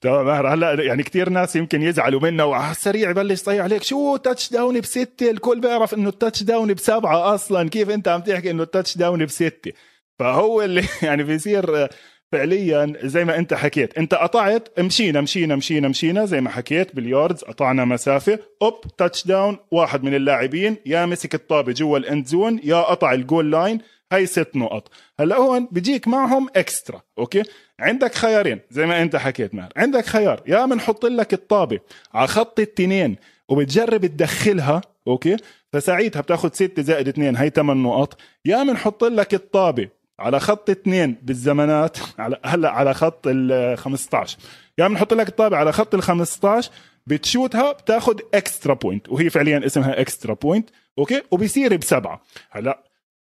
تمام 0.00 0.46
هلا 0.46 0.82
يعني 0.82 1.02
كثير 1.02 1.28
ناس 1.28 1.56
يمكن 1.56 1.82
يزعلوا 1.82 2.20
منا 2.20 2.44
وعلى 2.44 2.70
السريع 2.70 3.10
يبلش 3.10 3.32
يصيح 3.32 3.64
عليك. 3.64 3.82
شو 3.82 4.16
touchdown 4.16 4.80
بستة؟ 4.80 5.30
الكل 5.30 5.60
بيعرف 5.60 5.94
إنه 5.94 6.08
ال 6.08 6.42
touchdown 6.42 6.74
بسبعة 6.74 7.34
أصلا. 7.34 7.68
كيف 7.68 7.90
أنت 7.90 8.08
عم 8.08 8.20
تحكي 8.20 8.50
إنه 8.50 8.62
ال 8.62 8.96
touchdown 8.98 9.24
بستة؟ 9.24 9.72
فهو 10.18 10.62
اللي 10.62 10.84
يعني 11.02 11.22
بيصير 11.22 11.88
فعليا 12.32 12.92
زي 13.02 13.24
ما 13.24 13.38
أنت 13.38 13.54
حكيت. 13.54 13.98
أنت 13.98 14.14
قطعت 14.14 14.80
مشينا 14.80 15.20
مشينا 15.20 15.56
مشينا 15.56 15.88
مشينا 15.88 16.24
زي 16.24 16.40
ما 16.40 16.50
حكيت 16.50 16.96
بال 16.96 17.10
yards 17.10 17.44
قطعنا 17.44 17.84
مسافة. 17.84 18.38
أوب 18.62 18.80
touchdown 18.98 19.56
واحد 19.70 20.04
من 20.04 20.14
اللاعبين. 20.14 20.76
يا 20.86 21.06
مسك 21.06 21.34
الطابة 21.34 21.72
جوا 21.72 21.98
ال 21.98 22.05
end 22.05 22.26
zone 22.26 22.60
يا 22.64 22.76
قطع 22.76 23.12
ال 23.12 23.20
goal 23.20 23.50
line 23.50 23.80
هاي 24.12 24.26
ست 24.26 24.50
نقط. 24.54 24.88
هلأ 25.20 25.36
هون 25.36 25.68
بيجيك 25.72 26.08
معهم 26.08 26.48
extra 26.56 27.02
okay؟ 27.18 27.42
عندك 27.80 28.14
خيارين 28.14 28.60
زي 28.70 28.86
ما 28.86 29.02
أنت 29.02 29.16
حكيت 29.16 29.54
ماهر 29.54 29.72
عندك 29.76 30.06
خيار. 30.06 30.42
يا 30.46 30.66
بنحط 30.66 31.06
لك 31.06 31.32
الطابة 31.34 31.80
على 32.14 32.28
خط 32.28 32.60
التنين 32.60 33.16
وبتجرب 33.48 34.06
تدخلها 34.06 34.80
okay؟ 35.06 35.36
فساعتها 35.72 36.20
بتاخذ 36.20 36.50
6 36.52 36.82
زائد 36.82 37.08
2 37.08 37.36
هي 37.36 37.50
8 37.50 37.82
نقط. 37.82 38.20
يا 38.44 38.62
بنحط 38.62 39.04
لك 39.04 39.34
الطابة 39.34 39.88
على 40.20 40.40
خط 40.40 40.70
اثنين 40.70 41.16
بالزمانات. 41.22 41.98
على 42.18 42.36
هلا 42.44 42.70
على 42.70 42.94
خط 42.94 43.22
ال 43.26 43.78
15 43.78 44.38
يا 44.40 44.44
يعني 44.78 44.94
بنحط 44.94 45.14
لك 45.14 45.28
الطابة 45.28 45.58
على 45.58 45.72
خط 45.72 45.94
ال 45.94 46.02
15 46.02 46.70
بتشوتها 47.06 47.72
بتاخذ 47.72 48.18
extra 48.34 48.74
point 48.74 49.08
وهي 49.08 49.30
فعليا 49.30 49.66
اسمها 49.66 50.00
extra 50.00 50.34
point 50.34 50.70
okay؟ 50.98 51.22
وبيصير 51.30 51.76
بسبعة. 51.76 52.22
هلا 52.50 52.84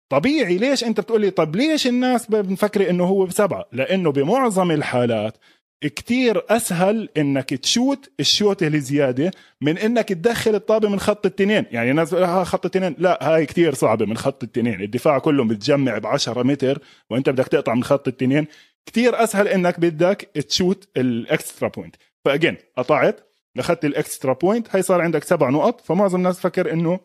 طبيعي 0.09 0.59
ليش 0.59 0.85
أنت 0.85 1.01
بتقول 1.01 1.21
لي 1.21 1.31
طب 1.31 1.57
ليش 1.57 1.87
الناس 1.87 2.27
بنفكر 2.27 2.91
إنه 2.91 3.05
هو 3.05 3.25
بسبعة؟ 3.27 3.65
لأنه 3.73 4.13
بمعظم 4.13 4.71
الحالات 4.71 5.37
كتير 5.81 6.43
أسهل 6.49 7.09
إنك 7.17 7.55
تشوت 7.55 8.11
الشوت 8.21 8.63
اللي 8.63 8.81
زيادة 8.81 9.31
من 9.61 9.79
إنك 9.79 10.09
تدخل 10.09 10.55
الطابة 10.55 10.89
من 10.89 11.01
خط 11.01 11.27
التنين. 11.27 11.67
يعني 11.71 11.93
ناس 11.93 12.15
ها 12.15 12.45
خط 12.45 12.65
التنين. 12.65 12.95
لا 12.99 13.19
هاي 13.35 13.47
كتير 13.47 13.75
صعبة 13.75 14.07
من 14.07 14.17
خط 14.17 14.43
التنين. 14.43 14.83
الدفاع 14.83 15.19
كله 15.19 15.45
بتجمع 15.45 15.99
ب 15.99 16.07
10 16.07 16.43
متر 16.43 16.79
وأنت 17.11 17.31
بدك 17.31 17.49
تقطع 17.49 17.75
من 17.75 17.85
خط 17.85 18.09
التنين. 18.09 18.47
كتير 18.87 19.25
أسهل 19.25 19.49
إنك 19.49 19.81
بدك 19.81 20.31
تشوت 20.49 20.89
ال 20.97 21.09
extra 21.09 21.69
point. 21.69 21.97
فأجين 22.25 22.57
قطعت 22.77 23.21
أخذت 23.59 23.85
ال 23.85 23.93
extra 23.93 24.33
point. 24.33 24.69
هاي 24.71 24.83
صار 24.83 25.01
عندك 25.01 25.25
سبع 25.25 25.51
نقط. 25.51 25.81
فمعظم 25.81 26.19
الناس 26.19 26.41
فكر 26.41 26.73
إنه 26.73 27.01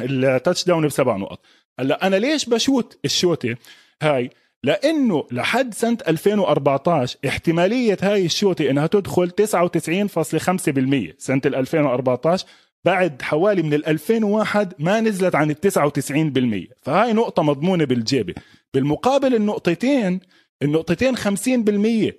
ال 0.00 0.64
touchdown 0.64 0.86
بسبع 0.86 1.16
نقط. 1.16 1.40
هلأ 1.80 2.06
أنا 2.06 2.16
ليش 2.16 2.48
بشوت 2.48 2.98
الشوطه 3.04 3.56
هاي 4.02 4.30
لأنه 4.64 5.26
لحد 5.30 5.74
سنة 5.74 5.98
2014 6.08 7.18
احتمالية 7.28 7.96
هاي 8.02 8.24
الشوطه 8.24 8.70
إنها 8.70 8.86
تدخل 8.86 9.30
99.5% 9.30 11.14
سنة 11.18 11.40
2014 11.46 12.46
بعد 12.84 13.22
حوالي 13.22 13.62
من 13.62 13.74
ال 13.74 13.86
2001 13.86 14.74
ما 14.78 15.00
نزلت 15.00 15.34
عن 15.34 15.50
ال 15.50 15.56
99% 15.56 16.74
فهاي 16.82 17.12
نقطة 17.12 17.42
مضمونة 17.42 17.84
بالجيبة. 17.84 18.34
بالمقابل 18.74 19.34
النقطتين 19.34 20.20
النقطتين 20.62 21.16
50% 21.16 21.28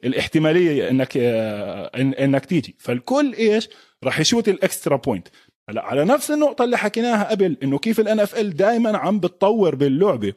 الاحتمالية 0.03 0.89
إنك 0.89 1.17
آه، 1.17 1.91
إنك 1.95 2.45
تيجي. 2.45 2.75
فالكل 2.79 3.33
إيش؟ 3.33 3.69
راح 4.03 4.19
يشوت 4.19 4.49
ال 4.49 4.57
extra 4.57 4.95
point. 4.95 5.27
هلا 5.69 5.85
على 5.85 6.05
نفس 6.05 6.31
النقطة 6.31 6.63
اللي 6.63 6.77
حكيناها 6.77 7.23
قبل 7.31 7.57
إنه 7.63 7.77
كيف 7.77 7.99
ال 7.99 8.19
NFL 8.19 8.55
دائما 8.55 8.97
عم 8.97 9.19
بتطور 9.19 9.75
باللعبة؟ 9.75 10.33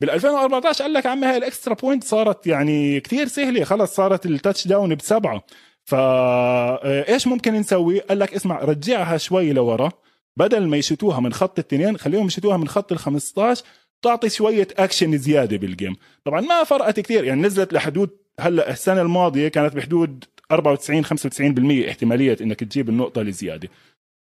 بال 0.00 0.10
2014 0.10 0.82
قال 0.84 0.92
لك 0.92 1.06
عمي 1.06 1.26
هاي 1.26 1.36
ال 1.36 1.42
extra 1.42 1.74
point 1.74 2.04
صارت 2.04 2.46
يعني 2.46 3.00
كثير 3.00 3.26
سهلة. 3.26 3.64
خلص 3.64 3.94
صارت 3.94 4.26
ال 4.26 4.68
touchdown 4.68 4.94
بسبعة. 4.94 5.44
فا 5.84 5.96
آه، 5.98 7.12
إيش 7.12 7.26
ممكن 7.26 7.54
نسوي؟ 7.54 8.00
قال 8.00 8.18
لك 8.18 8.34
اسمع 8.34 8.58
رجعها 8.58 9.16
شوي 9.16 9.52
لورا. 9.52 9.90
بدل 10.36 10.68
ما 10.68 10.76
يشتوها 10.76 11.20
من 11.20 11.32
خط 11.32 11.58
التنين 11.58 11.96
خليهم 11.96 12.26
يشتوها 12.26 12.56
من 12.56 12.68
خط 12.68 12.92
ال 12.92 12.98
15 12.98 13.64
تعطي 14.02 14.28
شوية 14.28 14.68
اكشن 14.76 15.18
زيادة 15.18 15.56
بال 15.56 15.69
game 15.69 15.96
طبعا 16.24 16.40
ما 16.40 16.64
فرقت 16.64 17.00
كثير 17.00 17.24
يعني 17.24 17.42
نزلت 17.42 17.72
لحدود 17.72 18.10
هلأ 18.40 18.70
السنة 18.70 19.02
الماضية 19.02 19.48
كانت 19.48 19.76
بحدود 19.76 20.24
94 20.50 21.04
95% 21.04 21.88
احتمالية 21.88 22.36
إنك 22.40 22.60
تجيب 22.60 22.88
النقطة 22.88 23.20
الزياده 23.20 23.68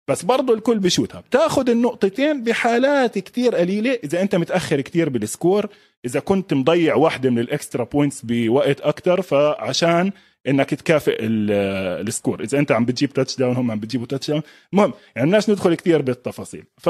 بس 0.07 0.23
برضه 0.23 0.53
الكل 0.53 0.79
بشوتها 0.79 1.21
بتاخذ 1.21 1.69
النقطتين 1.69 2.43
بحالات 2.43 3.19
كتير 3.19 3.55
قليلة. 3.55 3.99
إذا 4.03 4.21
أنت 4.21 4.35
متأخر 4.35 4.81
كتير 4.81 5.09
بال 5.09 5.26
score 5.26 5.67
إذا 6.05 6.19
كنت 6.19 6.53
مضيع 6.53 6.95
واحدة 6.95 7.29
من 7.29 7.39
ال 7.39 7.46
extra 7.46 7.83
points 7.83 8.21
بوقت 8.23 8.81
أكتر 8.81 9.21
فعشان 9.21 10.11
إنك 10.47 10.69
تكافئ 10.69 11.17
ال 11.21 11.38
score. 11.38 12.43
إذا 12.43 12.59
أنت 12.59 12.71
عم 12.71 12.85
بتجيب 12.85 13.13
touchdown 13.13 13.55
هم 13.55 13.71
عم 13.71 13.79
بتجيبوا 13.79 14.07
touchdown 14.07 14.41
المهم 14.73 14.93
يعني 15.15 15.27
الناس 15.27 15.49
ندخل 15.49 15.75
كتير 15.75 16.01
بالتفاصيل. 16.01 16.63
ف 16.77 16.89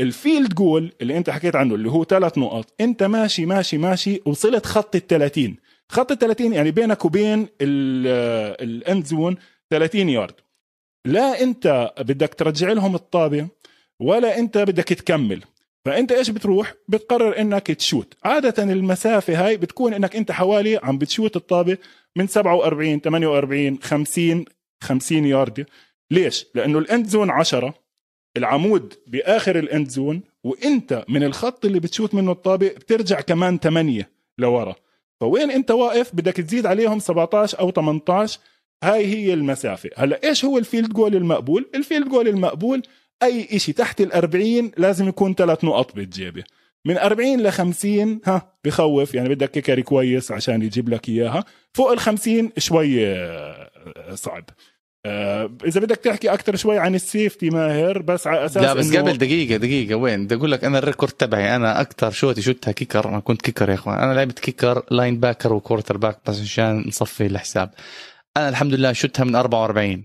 ال 0.00 0.09
field 0.09 0.54
goal 0.54 0.92
اللي 1.00 1.16
أنت 1.16 1.30
حكيت 1.30 1.56
عنه 1.56 1.74
اللي 1.74 1.90
هو 1.90 2.04
ثلاث 2.04 2.38
نقط 2.38 2.74
أنت 2.80 3.02
ماشي 3.02 3.46
ماشي 3.46 3.78
ماشي 3.78 4.20
وصلت 4.26 4.66
خط 4.66 4.96
ال 4.96 5.06
30 5.06 5.56
خط 5.88 6.12
ال 6.12 6.18
30 6.18 6.52
يعني 6.52 6.70
بينك 6.70 7.04
وبين 7.04 7.48
ال 7.60 7.96
end 7.96 9.04
zone 9.04 9.36
30 9.70 10.08
يارد 10.08 10.34
لا 11.04 11.42
انت 11.42 11.92
بدك 11.98 12.34
ترجع 12.34 12.72
لهم 12.72 12.94
الطابة 12.94 13.48
ولا 14.00 14.38
انت 14.38 14.58
بدك 14.58 14.84
تكمل. 14.84 15.42
فأنت 15.84 16.12
إيش 16.12 16.30
بتروح؟ 16.30 16.74
بتقرر 16.88 17.40
إنك 17.40 17.66
تشوت. 17.66 18.14
عادة 18.24 18.62
المسافة 18.62 19.46
هاي 19.46 19.56
بتكون 19.56 19.94
إنك 19.94 20.16
أنت 20.16 20.32
حوالي 20.32 20.76
عم 20.82 20.98
بتشوت 20.98 21.36
الطابة 21.36 21.78
من 22.16 22.26
47 22.26 23.00
48 23.00 23.78
50 23.82 24.44
50 24.80 25.24
ياردة. 25.24 25.66
ليش؟ 26.10 26.46
لأنه 26.54 26.78
ال 26.78 26.85
end 26.85 27.06
zone 27.06 27.30
10 27.30 27.74
العمود 28.36 28.94
بآخر 29.06 29.58
ال 29.58 29.65
end 29.65 29.88
zone 29.88 30.22
وإنت 30.44 31.04
من 31.08 31.22
الخط 31.22 31.64
اللي 31.64 31.80
بتشوت 31.80 32.14
منه 32.14 32.32
الطابة 32.32 32.68
بترجع 32.68 33.20
كمان 33.20 33.58
8 33.58 34.10
لورا. 34.38 34.74
فوين 35.20 35.50
أنت 35.50 35.70
واقف؟ 35.70 36.14
بدك 36.14 36.36
تزيد 36.36 36.66
عليهم 36.66 36.98
17 36.98 37.58
أو 37.60 37.70
18 37.70 38.40
هاي 38.84 39.06
هي 39.06 39.34
المسافة. 39.34 39.90
هلا 39.96 40.20
إيش 40.24 40.44
هو 40.44 40.58
ال 40.58 40.64
field 40.64 40.92
goal 40.92 41.16
المقبول؟ 41.16 41.70
ال 41.74 41.80
field 41.80 42.08
goal 42.08 42.28
المقبول 42.28 42.82
أي 43.22 43.48
إشي 43.52 43.72
تحت 43.72 44.00
ال 44.00 44.12
40 44.12 44.70
لازم 44.76 45.08
يكون 45.08 45.34
ثلاث 45.34 45.64
نقط 45.64 45.94
بالجيبة. 45.94 46.44
من 46.84 46.98
40 46.98 47.40
ل 47.40 47.52
50 47.52 48.20
ها 48.24 48.52
بخوف 48.64 49.14
يعني 49.14 49.28
بدك 49.28 49.50
kicker 49.50 49.82
كويس 49.82 50.32
عشان 50.32 50.62
يجيب 50.62 50.88
لك 50.88 51.08
إياها. 51.08 51.44
فوق 51.74 51.90
ال 51.92 51.98
50 51.98 52.50
شوي 52.58 53.06
آه، 53.06 53.70
صعب. 54.14 54.44
آه، 55.06 55.50
إذا 55.64 55.80
بدك 55.80 55.96
تحكي 55.96 56.32
أكثر 56.32 56.56
شوي 56.56 56.78
عن 56.78 56.94
ال 56.94 57.02
safety 57.02 57.50
ماهر 57.50 58.02
بس 58.02 58.26
على 58.26 58.44
أساس 58.44 58.62
لا 58.62 58.74
بس 58.74 58.96
قبل 58.96 59.18
دقيقة 59.18 59.56
دقيقة 59.56 59.94
وين؟ 59.94 60.24
بدي 60.24 60.34
أقول 60.34 60.52
لك 60.52 60.64
أنا 60.64 60.78
ال 60.78 60.83
record 60.83 61.12
تبعي 61.12 61.56
أنا 61.56 61.80
أكثر 61.80 62.10
شوتي 62.10 62.42
شوتها 62.42 62.72
kicker؟ 62.72 63.08
أنا 63.08 63.20
كنت 63.20 63.42
kicker 63.42 63.68
يا 63.68 63.74
إخوان. 63.74 63.98
أنا 63.98 64.14
لعبت 64.14 64.38
kicker 64.38 64.82
linebacker 64.90 65.52
و 65.52 65.96
quarterback 65.96 66.18
بس 66.26 66.40
عشان 66.40 66.84
نصفي 66.86 67.26
الحساب. 67.26 67.70
أنا 68.38 68.48
الحمد 68.48 68.74
لله 68.74 68.92
شوتها 68.92 69.24
من 69.24 69.34
44 69.34 70.04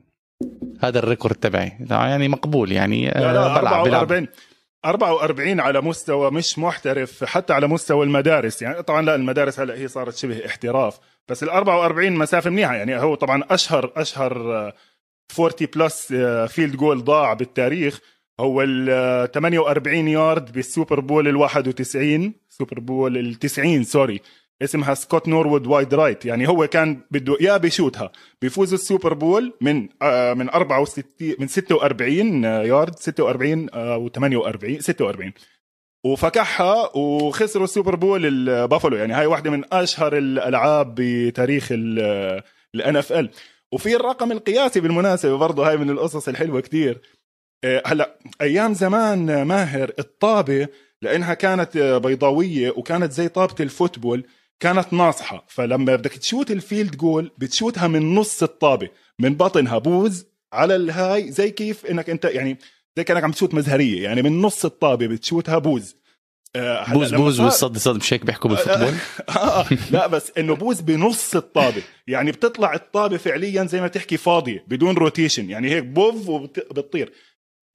هذا 0.80 1.00
ال 0.99 1.05
record 1.05 1.36
تبعي. 1.36 1.72
يعني 1.89 2.28
مقبول 2.28 2.72
يعني 2.72 3.06
لا 3.06 3.34
لا 3.34 3.46
44 3.46 4.28
44 4.86 5.60
على 5.60 5.82
مستوى 5.82 6.32
مش 6.32 6.60
محترف 6.60 7.24
حتى 7.24 7.54
على 7.54 7.67
مستوى 7.67 8.06
المدارس. 8.06 8.62
يعني 8.62 8.84
طبعا 8.84 9.02
لا 9.02 9.15
المدارس 9.15 9.60
هلا 9.60 9.74
هي 9.74 9.88
صارت 9.88 10.15
شبه 10.15 10.46
احتراف. 10.46 11.00
بس 11.28 11.43
ال 11.43 11.50
44 11.50 12.12
مسافة 12.12 12.50
منيحة. 12.50 12.76
يعني 12.76 12.96
هو 12.96 13.15
طبعا 13.15 13.43
أشهر 13.50 13.91
أشهر 13.96 14.34
40 15.39 15.54
plus 15.76 16.13
field 16.54 16.76
goal 16.76 17.04
ضاع 17.04 17.34
بالتاريخ. 17.34 18.00
هو 18.39 18.62
ال 18.62 19.32
48 19.32 20.08
يارد 20.08 20.52
بال 20.52 20.65
Super 20.65 20.99
Bowl 20.99 21.28
ال 21.28 21.36
91 21.36 22.34
Super 22.49 22.80
Bowl 22.80 23.17
ال 23.17 23.36
90 23.36 23.84
sorry. 23.84 24.21
اسمها 24.62 24.94
سكوت 24.94 25.28
نوروود 25.28 25.68
wide 25.67 25.93
right. 25.93 26.26
يعني 26.26 26.48
هو 26.50 26.68
كان 26.68 27.02
بده 27.12 27.38
يا 27.42 27.58
بيشوتها. 27.58 28.12
بيفوز 28.42 28.74
ال 28.73 28.80
Super 28.80 29.13
Bowl 29.13 29.54
من 29.62 29.89
آه 30.02 30.34
من 30.34 30.50
64 30.50 31.06
من 31.39 31.48
46 31.48 32.44
يارد 32.44 32.96
46 33.00 33.70
و 33.76 34.10
48 34.10 34.80
46 34.80 35.34
وفكحها 36.06 36.98
وخسروا 36.98 37.63
ال 37.63 37.69
Super 37.69 37.95
Bowl 37.95 38.26
البافلو 38.26 38.98
يعني 38.98 39.13
هاي 39.13 39.26
واحدة 39.26 39.52
من 39.52 39.63
أشهر 39.74 40.18
الألعاب 40.18 40.96
بتاريخ 40.98 41.68
ال 41.71 42.95
NFL 42.95 43.30
وفي 43.72 43.96
الرقم 43.96 44.32
القياسي 44.32 44.80
بالمناسبة 44.80 45.38
برضه 45.38 45.70
هاي 45.70 45.78
من 45.78 45.89
القصص 45.89 46.28
الحلوة 46.28 46.62
كتير. 46.62 47.02
آه، 47.63 47.84
هلا 47.86 48.18
أيام 48.42 48.74
زمان 48.74 49.42
ماهر 49.44 49.92
الطابة 50.00 50.68
لأنها 51.02 51.34
كانت 51.34 51.78
بيضاوية 51.78 52.72
وكانت 52.72 53.12
زي 53.12 53.28
طابة 53.28 53.56
ال 53.60 53.67
football 53.67 54.26
كانت 54.63 54.93
ناصحة. 54.93 55.45
فلما 55.47 55.95
بدك 55.95 56.12
تشوت 56.12 56.52
ال 56.52 56.59
field 56.59 56.95
goal 56.97 57.32
بتشوتها 57.38 57.88
من 57.88 58.15
نص 58.15 58.43
الطابة 58.43 58.89
من 59.19 59.36
بطنها. 59.36 59.78
بوز 59.78 60.26
على 60.54 60.76
الهاي 60.76 61.32
زي 61.32 61.52
كيف 61.52 61.86
إنك 61.86 62.10
أنت 62.10 62.26
يعني 62.26 62.58
زي 62.97 63.04
كأنك 63.04 63.23
عم 63.23 63.32
تشوت 63.32 63.54
مزهرية. 63.54 64.04
يعني 64.04 64.21
من 64.21 64.41
نص 64.41 64.65
الطابة 64.65 65.08
بتشوتها 65.08 65.58
بوز. 65.58 65.95
آه 66.56 66.93
بوز 66.93 67.15
بوز 67.15 67.39
والصد 67.39 67.78
صد 67.78 67.95
مش 67.95 68.13
هيك 68.13 68.26
بيحكوا 68.26 68.49
بال 68.49 68.58
football؟ 68.58 68.93
آه, 69.30 69.62
آه. 69.62 69.67
لا 69.91 70.08
بس 70.08 70.32
إنه 70.38 70.56
بوز 70.56 70.82
بنص 70.82 71.36
الطابة. 71.36 71.82
يعني 72.08 72.32
بتطلع 72.32 72.73
الطابة 72.73 73.17
فعليا 73.17 73.63
زي 73.63 73.82
ما 73.82 73.88
تحكي 73.88 74.17
فاضية 74.17 74.65
بدون 74.67 74.95
rotation 74.95 75.49
يعني 75.49 75.69
هيك 75.69 75.84
بوف 75.84 76.30
وبتطير 76.30 77.13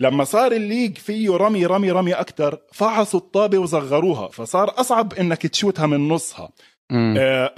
لما 0.01 0.25
صار 0.25 0.53
ال 0.53 0.59
league 0.59 0.99
فيه 0.99 1.37
رمي 1.37 1.67
رمي 1.67 1.91
رمي 1.91 2.13
أكثر 2.13 2.59
فحصوا 2.73 3.21
الطابة 3.21 3.59
وصغروها. 3.59 4.29
فصار 4.29 4.81
أصعب 4.81 5.15
إنك 5.15 5.47
تشوتها 5.47 5.87
من 5.87 6.09
نصها. 6.09 6.45
آه 6.45 6.53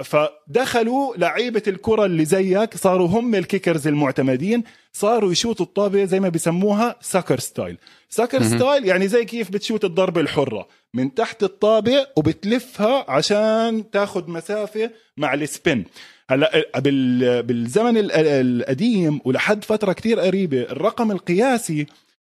فدخلوا 0.03 1.15
لعيبة 1.17 1.63
الكرة 1.67 2.05
اللي 2.05 2.25
زيك 2.25 2.77
صاروا 2.77 3.07
هم 3.07 3.35
ال 3.35 3.41
kickers 3.41 3.87
المعتمدين 3.87 4.63
صاروا 4.93 5.31
يشوتوا 5.31 5.65
الطابة 5.65 6.05
زي 6.05 6.19
ما 6.19 6.29
بيسموها 6.29 6.95
soccer 7.01 7.39
style 7.39 7.77
soccer 8.09 8.43
style 8.43 8.85
يعني 8.85 9.07
زي 9.07 9.25
كيف 9.25 9.51
بتشوت 9.51 9.85
الضربة 9.85 10.21
الحرة. 10.21 10.67
من 10.93 11.13
تحت 11.13 11.43
الطابة 11.43 12.07
وبتلفها 12.17 13.05
عشان 13.11 13.91
تاخذ 13.91 14.29
مسافة 14.31 14.91
مع 15.17 15.33
ال 15.33 15.42
spin. 15.42 15.85
هلا 16.29 16.69
بالزمن 17.41 17.93
القديم 18.11 19.19
ولحد 19.25 19.63
فترة 19.63 19.93
كتير 19.93 20.19
قريبة 20.19 20.61
الرقم 20.61 21.11
القياسي 21.11 21.85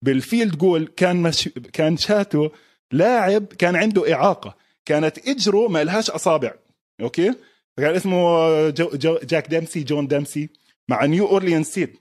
بال 0.02 0.18
field 0.18 0.58
goal 0.58 0.88
كان 0.96 1.16
مش 1.16 1.48
كان 1.72 1.96
شاتو 1.96 2.48
لاعب 2.92 3.44
كان 3.44 3.76
عنده 3.76 4.12
إعاقة. 4.14 4.56
كانت 4.84 5.28
إجره 5.28 5.68
ما 5.68 5.84
لهاش 5.84 6.10
أصابع. 6.10 6.52
أوكي؟ 7.00 7.34
كان 7.76 7.94
اسمه 7.94 8.70
جو 8.70 8.90
جو 8.94 9.18
جاك 9.22 9.48
ديمبسي 9.48 9.82
جون 9.82 10.06
ديمبسي 10.06 10.48
مع 10.88 11.04
New 11.04 11.26
Orleans 11.26 11.64
Saints 11.64 11.96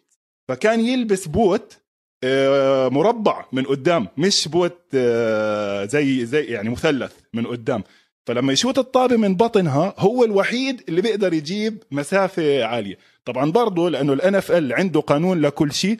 فكان 0.48 0.80
يلبس 0.80 1.28
boot 1.28 1.78
آه، 2.24 2.90
مربع 2.90 3.46
من 3.52 3.64
قدام 3.64 4.08
مش 4.18 4.48
boot 4.48 4.82
آه، 4.96 5.86
زي 5.86 6.26
زي 6.26 6.44
يعني 6.44 6.70
مثلث 6.70 7.14
من 7.34 7.48
قدام. 7.48 7.84
فلما 8.28 8.54
يشوت 8.54 8.78
الطابة 8.78 9.18
من 9.18 9.36
بطنها 9.36 9.94
هو 9.98 10.24
الوحيد 10.24 10.84
اللي 10.90 11.02
بيقدر 11.02 11.34
يجيب 11.34 11.84
مسافة 11.92 12.64
عالية. 12.64 12.98
طبعا 13.26 13.52
برضه 13.52 13.90
لأنه 13.90 14.14
ال 14.14 14.36
NFL 14.36 14.74
عنده 14.74 15.00
قانون 15.00 15.42
لكل 15.42 15.74
شيء. 15.74 16.00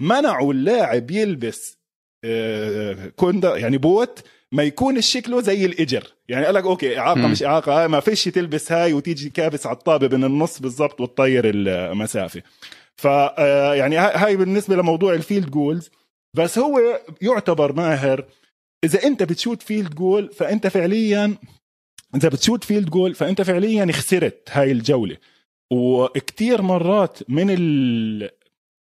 منعوا 0.00 0.52
اللاعب 0.52 1.10
يلبس 1.10 1.78
آه، 2.24 3.12
كوندا 3.16 3.56
يعني 3.56 3.78
boot 3.78 4.22
ما 4.56 4.62
يكون 4.62 5.00
شكله 5.00 5.40
زي 5.40 5.66
الإجر. 5.66 6.12
يعني 6.28 6.46
قال 6.46 6.54
لك 6.54 6.64
أوكي 6.64 6.98
إعاقة 6.98 7.26
مش 7.26 7.42
إعاقة 7.42 7.86
ما 7.86 8.00
فيش 8.00 8.24
تلبس 8.24 8.72
هاي 8.72 8.92
وتيجي 8.92 9.30
كابس 9.30 9.66
على 9.66 9.76
الطابة 9.76 10.16
من 10.16 10.24
النص 10.24 10.58
بالضبط 10.60 11.00
وتطير 11.00 11.42
المسافة. 11.46 12.42
ف 12.96 13.06
آه، 13.06 13.74
يعني 13.74 13.96
هاي 13.96 14.36
بالنسبة 14.36 14.76
لموضوع 14.76 15.14
ال 15.14 15.20
field 15.20 15.50
goals 15.50 15.90
بس 16.34 16.58
هو 16.58 17.00
يعتبر 17.22 17.72
ماهر. 17.72 18.24
إذا 18.84 19.04
أنت 19.04 19.22
بتشوت 19.22 19.62
field 19.62 19.94
goal 19.94 20.32
فأنت 20.32 20.66
فعليا 20.66 21.34
إذا 22.14 22.28
بتشوت 22.28 22.64
field 22.64 22.90
goal 22.90 23.14
فأنت 23.14 23.42
فعليا 23.42 23.92
خسرت 23.92 24.48
هاي 24.50 24.72
الجولة. 24.72 25.16
وكتير 25.72 26.62
مرات 26.62 27.18
من 27.28 27.50
ال... 27.50 28.30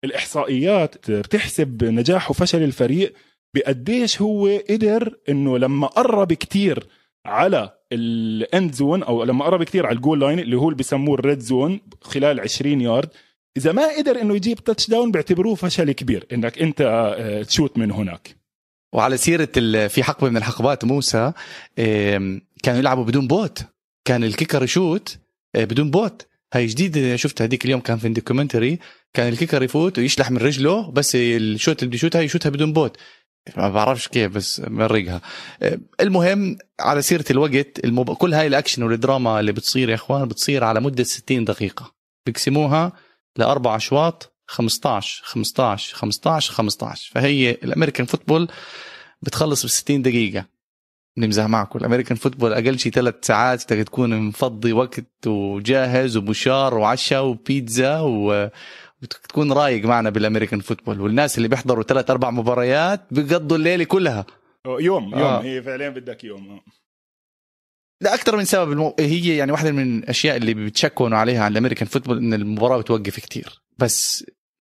الإحصائيات 0.04 1.10
بتحسب 1.10 1.84
نجاح 1.84 2.30
وفشل 2.30 2.62
الفريق 2.62 3.14
بقديش 3.54 4.22
هو 4.22 4.58
قدر 4.70 5.14
إنه 5.28 5.58
لما 5.58 5.86
قرب 5.86 6.32
كتير 6.32 6.86
على 7.26 7.78
ال 7.92 8.13
end 8.13 8.74
zone 8.74 9.02
أو 9.02 9.24
لما 9.24 9.44
قرب 9.44 9.62
كتير 9.62 9.86
على 9.86 9.96
ال 9.96 10.01
goal 10.01 10.20
line 10.20 10.38
اللي 10.38 10.56
هو 10.56 10.68
اللي 10.68 10.78
بسموه 10.78 11.14
ال 11.14 11.21
red 11.21 11.40
zone 11.40 11.80
خلال 12.02 12.40
20 12.40 12.80
يارد 12.80 13.08
إذا 13.56 13.72
ما 13.72 13.96
قدر 13.96 14.20
إنه 14.20 14.36
يجيب 14.36 14.64
touchdown 14.64 15.10
بيعتبروه 15.10 15.54
فشل 15.54 15.92
كبير 15.92 16.26
إنك 16.32 16.58
أنت 16.58 16.80
آه، 17.18 17.42
تشوت 17.42 17.78
من 17.78 17.90
هناك. 17.90 18.36
وعلى 18.92 19.16
سيرة 19.16 19.48
في 19.88 20.02
حقبة 20.02 20.30
من 20.30 20.36
الحقبات 20.36 20.84
موسى 20.84 21.32
كانوا 22.62 22.78
يلعبوا 22.78 23.04
بدون 23.04 23.28
boot. 23.28 23.62
كان 24.04 24.24
ال 24.24 24.30
kicker 24.30 24.62
يشوت 24.62 25.18
آه، 25.54 25.64
بدون 25.64 25.90
boot. 25.90 26.26
هاي 26.52 26.66
جديد 26.66 27.14
شفتها 27.16 27.44
هذيك 27.44 27.64
اليوم 27.64 27.80
كان 27.80 27.98
في 27.98 28.06
ال 28.06 28.12
documentary. 28.12 28.78
كان 29.14 29.28
ال 29.28 29.33
kicker 29.33 29.62
يفوت 29.62 29.98
ويشلح 29.98 30.30
من 30.30 30.38
رجله 30.38 30.90
بس 30.90 31.16
الشوت 31.16 31.82
اللي 31.82 31.88
بده 31.88 31.96
يشوتها 31.96 32.20
يشوتها 32.20 32.50
بدون 32.50 32.72
boot. 32.72 32.96
ما 33.56 33.68
بعرفش 33.68 34.08
كيف 34.08 34.32
بس 34.32 34.62
مرقها. 34.66 35.20
المهم 36.00 36.58
على 36.80 37.02
سيرة 37.02 37.24
الوقت 37.30 37.84
المب... 37.84 38.14
كل 38.14 38.34
هاي 38.34 38.46
الأكشن 38.46 38.82
والدراما 38.82 39.40
اللي 39.40 39.52
بتصير 39.52 39.88
يا 39.88 39.94
إخوان 39.94 40.28
بتصير 40.28 40.64
على 40.64 40.80
مدة 40.80 41.04
60 41.04 41.44
دقيقة. 41.44 41.94
بيقسموها 42.26 42.92
لأربع 43.36 43.76
أشواط 43.76 44.34
15 44.46 45.22
15 45.24 45.96
15 45.96 46.52
15 46.52 47.10
فهي 47.14 47.50
ال 47.50 47.57
American 47.57 48.06
football 48.06 48.48
بتخلص 49.22 49.64
ب 49.64 49.68
60 49.68 50.02
دقيقة. 50.02 50.44
نمزح 51.18 51.44
معكم. 51.44 51.78
ال 51.78 51.83
American 51.83 52.16
football 52.16 52.52
أقل 52.52 52.78
شيء 52.78 52.92
ثلاث 52.92 53.14
ساعات 53.22 53.62
تقدر 53.62 53.82
تكون 53.82 54.20
مفضي 54.20 54.72
وقت 54.72 55.26
وجاهز 55.26 56.16
وبوشار 56.16 56.74
وعشاء 56.74 57.24
وبيتزا 57.24 58.00
و... 58.00 58.48
وتكون 59.02 59.52
رايق 59.52 59.84
معنا 59.84 60.10
بال 60.10 60.20
American 60.20 60.60
football 60.60 61.00
والناس 61.00 61.38
اللي 61.38 61.48
بيحضروا 61.48 61.84
ثلاث 61.84 62.10
أربع 62.10 62.30
مباريات 62.30 63.00
بيقضوا 63.10 63.56
الليلة 63.56 63.84
كلها 63.84 64.26
يوم 64.66 64.80
يوم 64.82 65.14
آه. 65.14 65.42
هي 65.42 65.62
فعليا 65.62 65.88
بدك 65.88 66.24
يوم 66.24 66.50
آه. 66.50 66.60
لا 68.00 68.14
أكثر 68.14 68.36
من 68.36 68.44
سبب 68.44 68.72
المو... 68.72 68.94
هي 68.98 69.36
يعني 69.36 69.52
واحدة 69.52 69.72
من 69.72 69.98
الأشياء 69.98 70.36
اللي 70.36 70.54
بيشكوا 70.54 71.18
عليها 71.18 71.44
على 71.44 71.52
ال 71.52 71.56
American 71.56 71.88
football 71.88 72.18
إن 72.18 72.34
المباراة 72.34 72.78
بتوقف 72.78 73.20
كثير 73.20 73.62
بس 73.78 74.24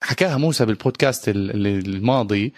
حكاها 0.04 0.38
موسى 0.38 0.66
بالبودكاست 0.66 1.30
الماضي 1.30 2.54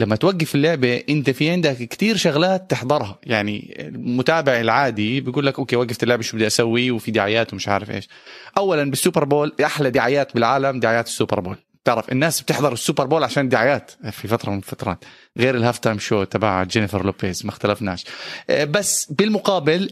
لما 0.00 0.16
توقف 0.16 0.54
اللعبة 0.54 1.02
أنت 1.08 1.30
في 1.30 1.50
عندك 1.50 1.76
كتير 1.76 2.16
شغلات 2.16 2.70
تحضرها. 2.70 3.18
يعني 3.22 3.76
المتابع 3.78 4.60
العادي 4.60 5.20
بيقول 5.20 5.46
لك 5.46 5.58
أوكي 5.58 5.76
وقفت 5.76 6.02
اللعبة 6.02 6.22
شو 6.22 6.36
بدي 6.36 6.46
أسوي؟ 6.46 6.90
وفي 6.90 7.10
دعايات 7.10 7.52
ومش 7.52 7.68
عارف 7.68 7.90
إيش. 7.90 8.08
اولا 8.58 8.90
بال 8.90 9.00
Super 9.00 9.24
Bowl 9.24 9.52
أحلى 9.64 9.90
دعايات 9.90 10.34
بالعالم 10.34 10.80
دعايات 10.80 11.06
ال 11.06 11.12
Super 11.12 11.40
Bowl. 11.40 11.56
تعرف 11.84 12.12
الناس 12.12 12.40
بتحضر 12.40 12.72
ال 12.72 12.78
Super 12.78 13.06
Bowl 13.06 13.24
عشان 13.24 13.48
دعايات. 13.48 13.90
في 14.10 14.28
فترة 14.28 14.50
من 14.50 14.58
الفترات. 14.58 15.04
غير 15.38 15.56
ال 15.56 15.78
halftime 15.78 15.98
show 15.98 16.24
تبع 16.24 16.64
جينيفر 16.64 17.04
لوبيز 17.04 17.46
ما 17.46 17.50
اختلفناش. 17.50 18.04
آه، 18.50 18.64
بس 18.64 19.12
بالمقابل 19.12 19.90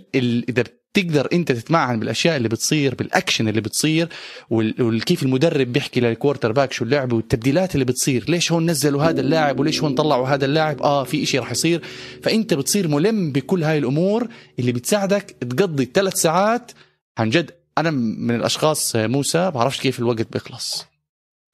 إذا 0.49 0.65
تقدر 0.99 1.29
انت 1.33 1.53
تتمعن 1.53 2.01
بالأشياء 2.01 2.37
اللي 2.37 2.49
بتصير 2.49 2.95
بالأكشن 2.95 3.49
اللي 3.49 3.61
بتصير 3.61 4.09
وكيف 4.51 5.23
المدرب 5.23 5.73
بيحكي 5.73 6.01
لل 6.01 6.53
quarterback 6.53 6.73
شو 6.73 6.85
اللعب 6.85 7.13
والتبديلات 7.13 7.75
اللي 7.75 7.85
بتصير. 7.85 8.25
ليش 8.29 8.53
هون 8.53 8.71
نزلوا 8.71 9.03
هذا 9.03 9.21
اللاعب 9.21 9.61
وليش 9.61 9.83
هون 9.83 9.95
طلعوا 9.95 10.29
هذا 10.29 10.45
اللاعب؟ 10.45 10.83
آه 10.83 11.05
في 11.05 11.23
إشي 11.23 11.39
راح 11.39 11.51
يصير. 11.51 11.83
فأنت 12.23 12.55
بتصير 12.55 12.89
ملم 12.89 13.33
بكل 13.33 13.65
هاي 13.65 13.79
الأمور 13.79 14.29
اللي 14.59 14.73
بتساعدك 14.73 15.37
تقضي 15.41 15.91
ثلاث 15.95 16.15
ساعات. 16.15 16.73
عن 17.19 17.31
جد 17.31 17.51
أنا 17.79 17.91
من 17.91 18.35
الأشخاص 18.35 18.97
موسى 18.97 19.51
بعرفش 19.51 19.81
كيف 19.81 19.99
الوقت 19.99 20.33
بيخلص. 20.33 20.87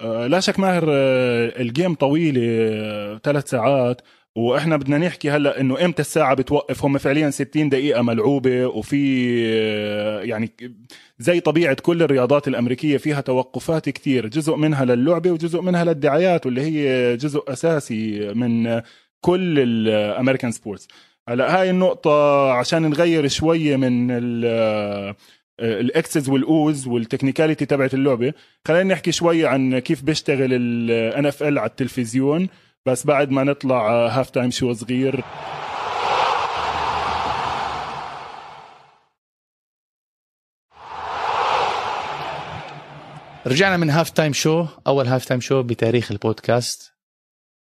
آه، 0.00 0.26
لا 0.26 0.40
شك 0.40 0.58
ماهر 0.58 0.84
آه، 0.88 1.60
ال 1.60 1.67
game 1.67 1.94
طويله 1.94 2.42
آه، 2.44 3.20
ثلاث 3.24 3.50
ساعات. 3.50 4.00
وإحنا 4.36 4.76
بدنا 4.76 4.98
نحكي 4.98 5.30
هلا 5.30 5.60
انه 5.60 5.84
إمتى 5.84 6.02
الساعة 6.02 6.34
بتوقف؟ 6.34 6.84
هم 6.84 6.98
فعليا 6.98 7.30
60 7.30 7.68
دقيقة 7.68 8.02
ملعوبة 8.02 8.66
وفي 8.66 9.34
يعني 10.24 10.50
زي 11.18 11.40
طبيعة 11.40 11.76
كل 11.82 12.02
الرياضات 12.02 12.48
الأمريكية 12.48 12.96
فيها 12.96 13.20
توقفات 13.20 13.88
كثير 13.88 14.26
جزء 14.26 14.56
منها 14.56 14.84
للعبة 14.84 15.30
وجزء 15.30 15.60
منها 15.60 15.84
للدعايات 15.84 16.46
واللي 16.46 16.60
هي 16.60 17.16
جزء 17.16 17.42
أساسي 17.48 18.34
من 18.34 18.80
كل 19.20 19.58
ال 19.58 19.68
American 19.68 20.52
sports. 20.52 20.88
هلا 21.28 21.60
هاي 21.60 21.70
النقطة 21.70 22.50
عشان 22.52 22.82
نغير 22.82 23.28
شوية 23.28 23.76
من 23.76 24.10
ال 25.60 25.77
X's 25.77 26.28
وال 26.28 26.51
O's 26.51 26.86
وال 26.86 26.97
technicality 26.97 27.66
تبعت 27.66 27.94
اللعبة. 27.94 28.32
خلينا 28.68 28.94
نحكي 28.94 29.12
شوي 29.12 29.46
عن 29.46 29.78
كيف 29.78 30.02
بيشتغل 30.02 30.48
ال 30.52 31.26
NFL 31.26 31.58
على 31.58 31.70
التلفزيون. 31.70 32.48
بس 32.86 33.06
بعد 33.06 33.30
ما 33.30 33.44
نطلع 33.44 34.08
halftime 34.08 34.50
show 34.50 34.72
صغير. 34.72 35.24
رجعنا 43.46 43.76
من 43.76 43.90
halftime 43.90 44.32
show 44.32 44.66
أول 44.86 45.06
halftime 45.06 45.40
show 45.40 45.62
بتاريخ 45.62 46.12
البودكاست. 46.12 46.92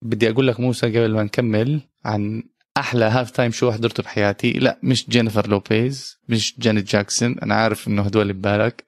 بدي 0.02 0.30
أقول 0.30 0.46
لك 0.46 0.60
موسى 0.60 0.86
قبل 0.86 1.14
ما 1.14 1.22
نكمل 1.22 1.80
عن 2.04 2.42
أحلى 2.76 3.04
halftime 3.04 3.50
show 3.50 3.72
حضرته 3.72 4.02
بحياتي. 4.02 4.52
لا 4.52 4.78
مش 4.82 5.08
جينيفر 5.08 5.48
لوبيز 5.48 6.18
مش 6.28 6.54
جانيت 6.58 6.84
جاكسون 6.84 7.38
أنا 7.38 7.54
عارف 7.54 7.88
إنه 7.88 8.02
هدول 8.02 8.32
ببالك. 8.32 8.84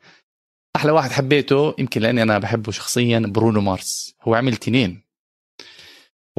أحلى 0.77 0.93
واحد 0.93 1.11
حبيته 1.11 1.75
يمكن 1.79 2.01
لأني 2.01 2.23
أنا 2.23 2.39
بحبه 2.39 2.73
شخصيا 2.73 3.19
برونو 3.19 3.61
مارس. 3.61 4.15
هو 4.23 4.35
عمل 4.35 4.57
تنين. 4.57 5.08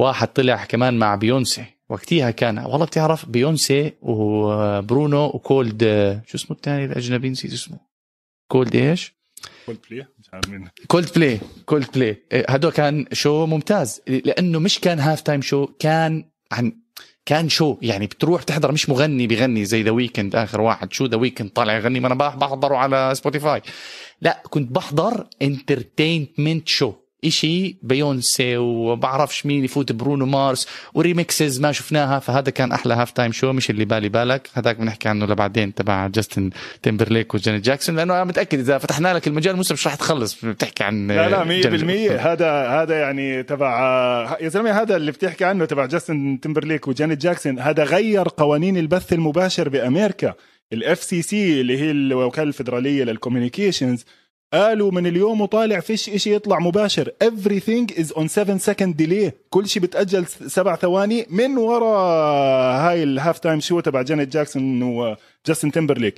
واحد 0.00 0.28
طلع 0.28 0.64
كمان 0.64 0.98
مع 0.98 1.14
بيونسي. 1.14 1.64
وقتها 1.88 2.30
كان 2.30 2.58
والله 2.58 2.86
بتعرف 2.86 3.26
بيونسي 3.28 3.92
وبرونو 4.02 5.24
و 5.24 5.36
Cold 5.36 5.82
شو 6.26 6.36
اسمه 6.36 6.56
الثاني 6.56 6.84
الأجنبي 6.84 7.30
نسيت 7.30 7.52
اسمه. 7.52 7.78
Cold 8.48 8.76
إيش؟ 8.76 9.14
كولد 9.66 9.78
بلاي 9.90 10.06
مش 10.18 10.26
عارف 10.32 10.48
مين. 10.48 10.68
Coldplay 10.86 11.40
Coldplay. 11.66 12.22
هذا 12.48 12.70
كان 12.70 13.06
show 13.12 13.46
ممتاز 13.46 14.00
لأنه 14.06 14.58
مش 14.58 14.78
كان 14.78 15.00
halftime 15.00 15.42
show 15.42 15.66
كان 15.66 16.24
عن 16.52 16.72
كان 17.26 17.48
show 17.48 17.76
يعني 17.82 18.06
بتروح 18.06 18.42
تحضر 18.42 18.72
مش 18.72 18.88
مغني 18.88 19.26
بيغني 19.26 19.64
زي 19.64 19.82
The 19.82 19.90
Weeknd 19.90 20.36
آخر 20.36 20.60
واحد. 20.60 20.92
شو 20.92 21.06
The 21.06 21.16
Weeknd 21.16 21.50
طالع 21.50 21.76
يغني 21.76 22.00
ما 22.00 22.06
أنا 22.06 22.14
بحضره 22.14 22.76
على 22.76 23.12
سبوتيفاي 23.14 23.62
لا 24.20 24.42
كنت 24.50 24.72
بحضر 24.72 25.26
entertainment 25.42 26.68
show 26.68 26.92
إشي 27.24 27.76
بيونسي 27.82 28.56
وبعرفش 28.56 29.46
مين 29.46 29.64
يفوت 29.64 29.92
برونو 29.92 30.26
مارس 30.26 30.66
و 30.94 31.02
remixes 31.02 31.60
ما 31.60 31.72
شفناها 31.72 32.18
فهذا 32.18 32.50
كان 32.50 32.72
أحلى 32.72 32.94
halftime 32.94 33.32
show 33.32 33.52
مش 33.52 33.70
اللي 33.70 33.84
بالي 33.84 34.08
بالك. 34.08 34.50
هذاك 34.54 34.76
بنحكي 34.76 35.08
عنه 35.08 35.26
لبعدين 35.26 35.74
تبع 35.74 36.06
جاستن 36.06 36.50
تيمبرليك 36.82 37.34
وجانيت 37.34 37.58
جاكسون 37.58 37.96
لأنه 37.96 38.14
أنا 38.14 38.24
متأكد 38.24 38.58
إذا 38.58 38.78
فتحنا 38.78 39.14
لك 39.14 39.26
المجال 39.26 39.56
موسى 39.56 39.74
مش 39.74 39.86
راح 39.86 39.94
تخلص 39.94 40.44
بتحكي 40.44 40.84
عن 40.84 41.06
لا 41.06 41.28
لا 41.28 41.44
100% 41.44 42.20
هذا 42.26 42.68
هذا 42.68 43.00
يعني 43.00 43.42
تبع 43.42 43.70
يا 44.40 44.48
زلمة 44.48 44.70
هذا 44.70 44.96
اللي 44.96 45.12
بتحكي 45.12 45.44
عنه 45.44 45.64
تبع 45.64 45.86
جاستن 45.86 46.40
تيمبرليك 46.40 46.88
وجانيت 46.88 47.16
جاكسون. 47.16 47.58
هذا 47.58 47.84
غير 47.84 48.28
قوانين 48.36 48.76
البث 48.76 49.12
المباشر 49.12 49.68
بأمريكا. 49.68 50.34
ال 50.72 51.02
FCC 51.02 51.60
اللي 51.60 51.78
هي 51.78 51.90
الوكالة 51.90 52.48
الفدراليه 52.48 53.04
لل 53.04 53.16
communications 53.16 54.04
قالوا 54.54 54.90
من 54.90 55.06
اليوم 55.06 55.40
وطالع 55.40 55.80
فيش 55.80 56.08
إشي 56.08 56.34
يطلع 56.34 56.58
مباشر. 56.58 57.12
Everything 57.24 57.94
is 57.94 58.12
on 58.16 58.26
7 58.26 58.58
second 58.58 58.94
delay. 59.02 59.30
كل 59.50 59.68
شيء 59.68 59.82
بتأجل 59.82 60.26
سبع 60.26 60.76
ثواني 60.76 61.26
من 61.30 61.58
ورا 61.58 61.96
هاي 62.88 63.02
ال 63.02 63.38
halftime 63.38 63.60
show 63.60 63.80
تبع 63.80 64.02
جانيت 64.02 64.28
جاكسون 64.28 64.82
وجاستن 64.82 65.72
تيمبرليك 65.72 66.14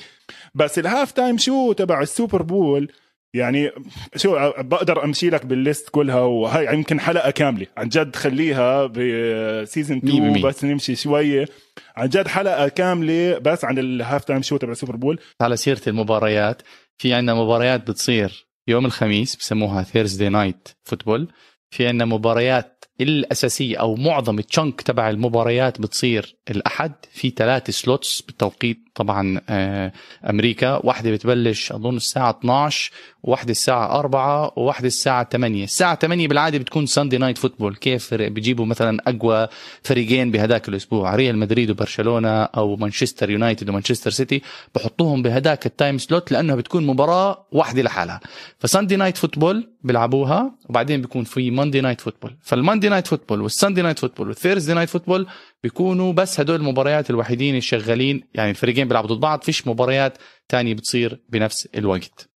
بس 0.54 0.78
ال 0.78 1.12
halftime 1.12 1.38
show 1.38 1.72
تبع 1.72 2.00
ال 2.00 2.07
Super 2.07 2.42
Bowl 2.42 2.92
يعني 3.34 3.70
شو 4.16 4.52
بقدر 4.58 5.04
أمشي 5.04 5.30
لك 5.30 5.46
بال 5.46 5.60
list 5.60 5.88
كلها 5.88 6.20
وهي 6.20 6.74
يمكن 6.74 7.00
حلقة 7.00 7.30
كاملة. 7.30 7.66
عن 7.76 7.88
جد 7.88 8.16
خليها 8.16 8.86
ب 8.86 9.02
season 9.02 9.96
2 9.96 10.42
بس 10.42 10.64
نمشي 10.64 10.96
شوية. 10.96 11.48
عن 11.96 12.08
جد 12.08 12.28
حلقة 12.28 12.68
كاملة 12.68 13.38
بس 13.38 13.64
عن 13.64 13.78
ال 13.78 14.24
halftime 14.24 14.42
show 14.42 14.56
تبع 14.56 14.72
ال 14.72 14.76
Super 14.76 14.96
Bowl. 14.96 15.18
على 15.40 15.56
سيرة 15.56 15.80
المباريات. 15.86 16.62
في 16.98 17.14
عندنا 17.14 17.34
مباريات 17.34 17.90
بتصير 17.90 18.46
يوم 18.68 18.86
الخميس 18.86 19.36
بسموها 19.36 19.82
Thursday 19.82 20.28
Night 20.28 20.68
Football 20.84 21.32
في 21.70 21.86
عندنا 21.86 22.04
مباريات 22.04 22.71
الأساسية 23.02 23.76
أو 23.76 23.94
معظم 23.94 24.38
ال 24.38 24.45
chunk 24.45 24.80
تبع 24.80 25.10
المباريات 25.10 25.80
بتصير 25.80 26.36
الأحد. 26.50 26.92
في 27.12 27.30
ثلاث 27.30 27.70
slots 27.70 28.20
بالتوقيت 28.20 28.78
طبعا 28.94 29.40
آه، 29.48 29.92
أمريكا. 30.30 30.80
واحدة 30.86 31.10
بتبلش 31.10 31.72
أظن 31.72 31.96
الساعة 31.96 32.30
12 32.30 32.92
وواحده 33.22 33.50
الساعة 33.50 33.98
4 33.98 34.52
وواحده 34.56 34.86
الساعة 34.86 35.28
8 35.32 35.64
الساعة 35.64 35.94
8 35.94 36.28
بالعادة 36.28 36.58
بتكون 36.58 36.86
Sunday 36.86 37.18
Night 37.18 37.38
Football 37.38 37.74
كيف 37.76 38.14
بيجيبوا 38.14 38.66
مثلا 38.66 38.98
أقوى 39.06 39.48
فريقين 39.82 40.30
بهداك 40.30 40.68
الأسبوع؟ 40.68 41.14
ريال 41.14 41.38
مدريد 41.38 41.70
وبرشلونة 41.70 42.42
أو 42.42 42.76
مانشستر 42.76 43.30
يونايتد 43.30 43.68
ومانشستر 43.68 44.10
سيتي. 44.10 44.42
بحطوهم 44.74 45.22
بهداك 45.22 45.66
ال 45.66 45.73
time 45.73 45.98
slot 45.98 46.32
لأنها 46.32 46.54
بتكون 46.56 46.86
مباراة 46.86 47.46
واحدة 47.52 47.82
لحالها. 47.82 48.20
ف 48.58 48.64
Sunday 48.64 48.96
Night 48.96 49.16
Football 49.16 49.71
بيلعبوها 49.84 50.54
وبعدين 50.68 51.00
بيكون 51.00 51.24
في 51.24 51.50
Monday 51.50 51.80
Night 51.80 52.00
Football 52.00 52.36
فال 52.40 52.52
Monday 52.52 52.88
Night 52.88 53.06
Football 53.06 53.40
وال 53.40 53.51
Sunday 53.51 53.82
Night 53.82 53.98
Football 53.98 54.28
وال 54.28 54.38
Thursday 54.38 54.74
Night 54.74 54.88
Football 54.88 55.26
بيكونوا 55.62 56.12
بس 56.12 56.40
هدول 56.40 56.56
المباريات 56.56 57.10
الوحيدين 57.10 57.56
الشغالين 57.56 58.22
يعني 58.34 58.50
الفريقين 58.50 58.88
بيلعبوا 58.88 59.08
ضد 59.08 59.20
بعض 59.20 59.42
فيش 59.42 59.66
مباريات 59.66 60.18
تانية 60.48 60.74
بتصير 60.74 61.20
بنفس 61.28 61.68
الوقت. 61.74 62.32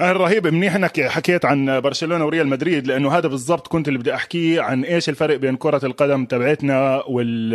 رهيب 0.00 0.46
منيح 0.46 0.74
إنك 0.74 1.00
حكيت 1.00 1.44
عن 1.44 1.80
برشلونة 1.80 2.24
وريال 2.24 2.48
مدريد 2.48 2.86
لأنه 2.86 3.18
هذا 3.18 3.28
بالضبط 3.28 3.68
كنت 3.68 3.88
اللي 3.88 3.98
بدي 3.98 4.14
أحكيه 4.14 4.60
عن 4.60 4.84
إيش 4.84 5.08
الفرق 5.08 5.36
بين 5.36 5.56
كرة 5.56 5.86
القدم 5.86 6.24
تبعتنا 6.24 7.02
وال 7.08 7.54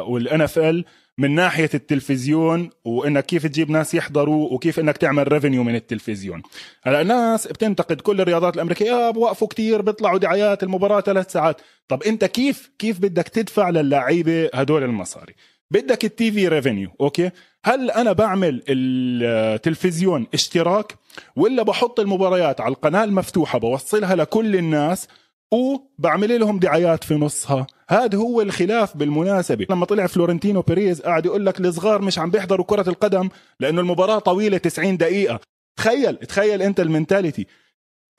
وال 0.00 0.40
NFL 0.40 0.84
من 1.18 1.34
ناحية 1.34 1.70
التلفزيون 1.74 2.70
وإنك 2.84 3.26
كيف 3.26 3.46
تجيب 3.46 3.70
ناس 3.70 3.94
يحضروا 3.94 4.52
وكيف 4.52 4.80
إنك 4.80 4.96
تعمل 4.96 5.32
revenue 5.32 5.62
من 5.64 5.74
التلفزيون. 5.74 6.42
هلا 6.82 7.00
الناس 7.00 7.46
بتنتقد 7.46 8.00
كل 8.00 8.20
الرياضات 8.20 8.54
الأمريكية 8.54 8.92
آه 8.92 9.10
بوقفوا 9.10 9.48
كتير 9.48 9.82
بيطلعوا 9.82 10.18
دعايات 10.18 10.62
المباراة 10.62 11.00
ثلاث 11.00 11.32
ساعات. 11.32 11.60
طب 11.88 12.02
أنت 12.02 12.24
كيف 12.24 12.70
كيف 12.78 12.98
بدك 13.00 13.28
تدفع 13.28 13.70
للعيبة 13.70 14.50
هدول 14.54 14.82
المصاري؟ 14.82 15.34
بدك 15.70 16.04
ال 16.04 16.32
TV 16.32 16.48
revenue 16.48 16.90
okay؟ 17.00 17.30
هل 17.64 17.90
أنا 17.90 18.12
بعمل 18.12 18.62
التلفزيون 18.68 20.26
اشتراك 20.34 20.94
ولا 21.36 21.62
بحط 21.62 22.00
المباريات 22.00 22.60
على 22.60 22.72
القناة 22.72 23.04
المفتوحة 23.04 23.58
بوصلها 23.58 24.14
لكل 24.14 24.56
الناس 24.56 25.08
وبعمل 25.52 26.40
لهم 26.40 26.58
دعايات 26.58 27.04
في 27.04 27.14
نصها؟ 27.14 27.66
هذا 27.90 28.18
هو 28.18 28.42
الخلاف 28.42 28.96
بالمناسبة. 28.96 29.66
لما 29.70 29.86
طلع 29.86 30.06
فلورنتينو 30.06 30.62
بيريز 30.62 31.00
قاعد 31.00 31.26
يقول 31.26 31.46
لك 31.46 31.60
الصغار 31.60 32.02
مش 32.02 32.18
عم 32.18 32.30
بيحضروا 32.30 32.66
كرة 32.66 32.88
القدم 32.88 33.28
لأنه 33.60 33.80
المباراة 33.80 34.18
طويلة 34.18 34.58
90 34.58 34.96
دقيقة. 34.96 35.40
تخيل 35.78 36.16
تخيل 36.16 36.62
أنت 36.62 36.80
ال 36.80 36.86
mentality. 36.86 37.46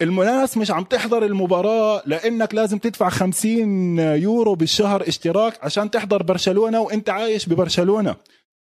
الناس 0.02 0.58
مش 0.58 0.72
عم 0.72 0.84
تحضر 0.84 1.26
المباراة 1.26 2.02
لأنك 2.06 2.56
لازم 2.56 2.78
تدفع 2.78 3.10
50 3.10 4.00
يورو 4.00 4.56
بالشهر 4.56 5.08
اشتراك 5.08 5.64
عشان 5.64 5.92
تحضر 5.92 6.24
برشلونة 6.24 6.80
وأنت 6.82 7.10
عايش 7.10 7.50
ببرشلونة. 7.50 8.16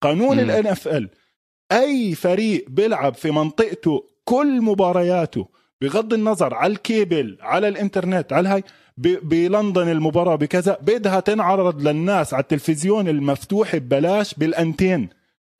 قانون 0.02 0.40
ال 0.40 0.66
NFL. 0.66 1.10
أي 1.72 2.14
فريق 2.14 2.64
بيلعب 2.68 3.14
في 3.14 3.30
منطقته 3.30 4.04
كل 4.24 4.62
مبارياته 4.62 5.48
بغض 5.82 6.14
النظر 6.14 6.54
على 6.54 6.72
الكيبل 6.72 7.38
على 7.40 7.68
الإنترنت 7.68 8.32
على 8.32 8.48
هاي 8.48 8.64
بلندن 8.96 9.88
المباراة 9.88 10.34
بكذا. 10.34 10.78
بدها 10.82 11.20
تنعرض 11.20 11.88
للناس 11.88 12.34
على 12.34 12.42
التلفزيون 12.42 13.08
المفتوح 13.08 13.76
ببلاش 13.76 14.34
بالأنتين. 14.34 15.08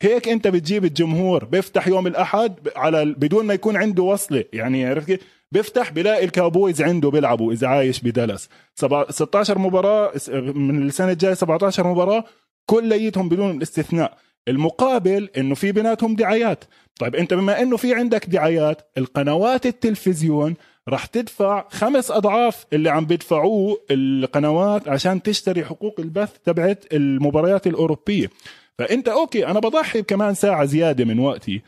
هيك 0.02 0.28
أنت 0.28 0.48
بتجيب 0.48 0.84
الجمهور. 0.84 1.44
بيفتح 1.44 1.88
يوم 1.88 2.06
الأحد 2.06 2.68
على 2.76 3.04
بدون 3.04 3.46
ما 3.46 3.54
يكون 3.54 3.76
عنده 3.76 4.02
وصلة. 4.02 4.44
يعني 4.52 4.86
عرفت 4.86 5.06
كيف؟ 5.06 5.20
بيفتح 5.52 5.92
بلاقي 5.92 6.24
ال 6.24 6.32
Cowboys 6.32 6.82
عنده 6.82 7.10
بيلعبوا 7.10 7.52
إذا 7.52 7.66
عايش 7.66 8.00
بدالاس 8.00 8.48
16 8.74 9.58
مباراة 9.58 10.12
من 10.54 10.86
السنة 10.86 11.12
الجاية 11.12 11.34
17 11.34 11.86
مباراة. 11.86 12.24
كليتهم 12.66 13.28
بدون 13.28 13.62
استثناء. 13.62 14.18
المقابل 14.48 15.28
إنه 15.36 15.54
في 15.54 15.72
بيناتهم 15.72 16.16
دعايات. 16.16 16.64
طيب 17.00 17.16
أنت 17.16 17.34
بما 17.34 17.62
إنه 17.62 17.76
في 17.76 17.94
عندك 17.94 18.26
دعايات 18.26 18.82
القنوات 18.98 19.66
التلفزيون 19.66 20.54
راح 20.88 21.06
تدفع 21.06 21.68
خمس 21.68 22.10
أضعاف 22.10 22.66
اللي 22.72 22.90
عم 22.90 23.06
بيدفعوه 23.06 23.80
القنوات 23.90 24.88
عشان 24.88 25.22
تشتري 25.22 25.64
حقوق 25.64 26.00
البث 26.00 26.38
تبعت 26.44 26.84
المباريات 26.92 27.66
الأوروبية. 27.66 28.30
فأنت 28.78 29.08
okay 29.08 29.46
أنا 29.46 29.60
بضحي 29.60 30.02
كمان 30.02 30.34
ساعة 30.34 30.64
زيادة 30.64 31.04
من 31.04 31.18
وقتي 31.18 31.62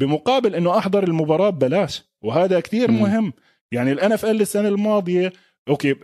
بمقابل 0.00 0.54
إنه 0.54 0.78
أحضر 0.78 1.04
المباراة 1.04 1.50
ببلاش 1.50 2.02
وهذا 2.22 2.60
كثير 2.60 2.90
مهم. 2.90 3.32
يعني 3.72 4.24
ال 4.24 4.28
NFL 4.28 4.40
السنة 4.40 4.68
الماضية 4.68 5.32
okay 5.68 5.94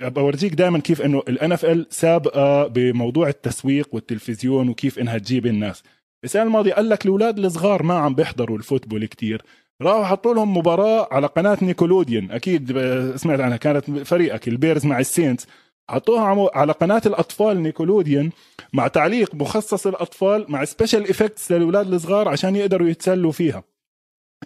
بورجيك 0.00 0.54
دائما 0.54 0.78
كيف 0.78 1.02
إنه 1.02 1.64
ال 1.64 1.70
NFL 1.70 1.86
سابقة 1.90 2.66
بموضوع 2.66 3.28
التسويق 3.28 3.88
والتلفزيون 3.94 4.68
وكيف 4.68 4.98
إنها 4.98 5.18
تجيب 5.18 5.46
الناس. 5.46 5.82
السنة 6.24 6.42
الماضية 6.42 6.74
قال 6.74 6.88
لك 6.88 7.04
الأولاد 7.04 7.38
الصغار 7.38 7.82
ما 7.82 7.94
عم 7.94 8.14
بيحضروا 8.14 8.58
ال 8.58 8.63
football 8.63 9.06
كتير. 9.06 9.42
راحوا 9.82 10.04
حطوا 10.04 10.34
لهم 10.34 10.56
مباراة 10.56 11.08
على 11.10 11.26
قناة 11.26 11.58
Nickelodeon 11.62 12.30
أكيد 12.30 12.78
سمعت 13.16 13.40
عنها 13.40 13.56
كانت 13.56 13.90
فريقك 13.90 14.48
ال 14.48 14.54
Bears 14.54 14.86
مع 14.86 14.98
ال 14.98 15.05
Saints 15.05 15.46
حطوها 15.90 16.50
على 16.54 16.72
قناة 16.72 17.02
الأطفال 17.06 17.62
Nickelodeon 17.62 18.30
مع 18.72 18.88
تعليق 18.88 19.34
مخصص 19.34 19.86
الاطفال 19.86 20.46
مع 20.48 20.64
special 20.64 21.10
effects 21.10 21.52
للأولاد 21.52 21.92
الصغار 21.92 22.28
عشان 22.28 22.56
يقدروا 22.56 22.88
يتسلوا 22.88 23.32
فيها. 23.32 23.64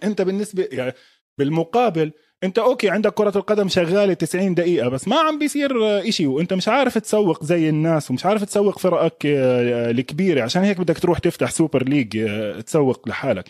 أنت 0.03 0.21
بالنسبة 0.21 0.67
يعني 0.71 0.93
بالمقابل 1.37 2.11
أنت 2.43 2.59
okay 2.59 2.89
عندك 2.89 3.13
كرة 3.13 3.37
القدم 3.37 3.67
شغالة 3.67 4.13
90 4.13 4.55
دقيقة 4.55 4.89
بس 4.89 5.07
ما 5.07 5.19
عم 5.19 5.39
بيصير 5.39 5.71
إشي 6.09 6.27
وأنت 6.27 6.53
مش 6.53 6.67
عارف 6.67 6.97
تسوق 6.97 7.43
زي 7.43 7.69
الناس 7.69 8.11
ومش 8.11 8.25
عارف 8.25 8.43
تسوق 8.43 8.79
فرقك 8.79 9.25
آه، 9.25 9.91
الكبيرة 9.91 10.41
عشان 10.43 10.63
هيك 10.63 10.79
بدك 10.79 10.99
تروح 10.99 11.19
تفتح 11.19 11.51
Super 11.51 11.83
League 11.83 12.17
آه، 12.17 12.61
تسوق 12.61 13.09
لحالك. 13.09 13.45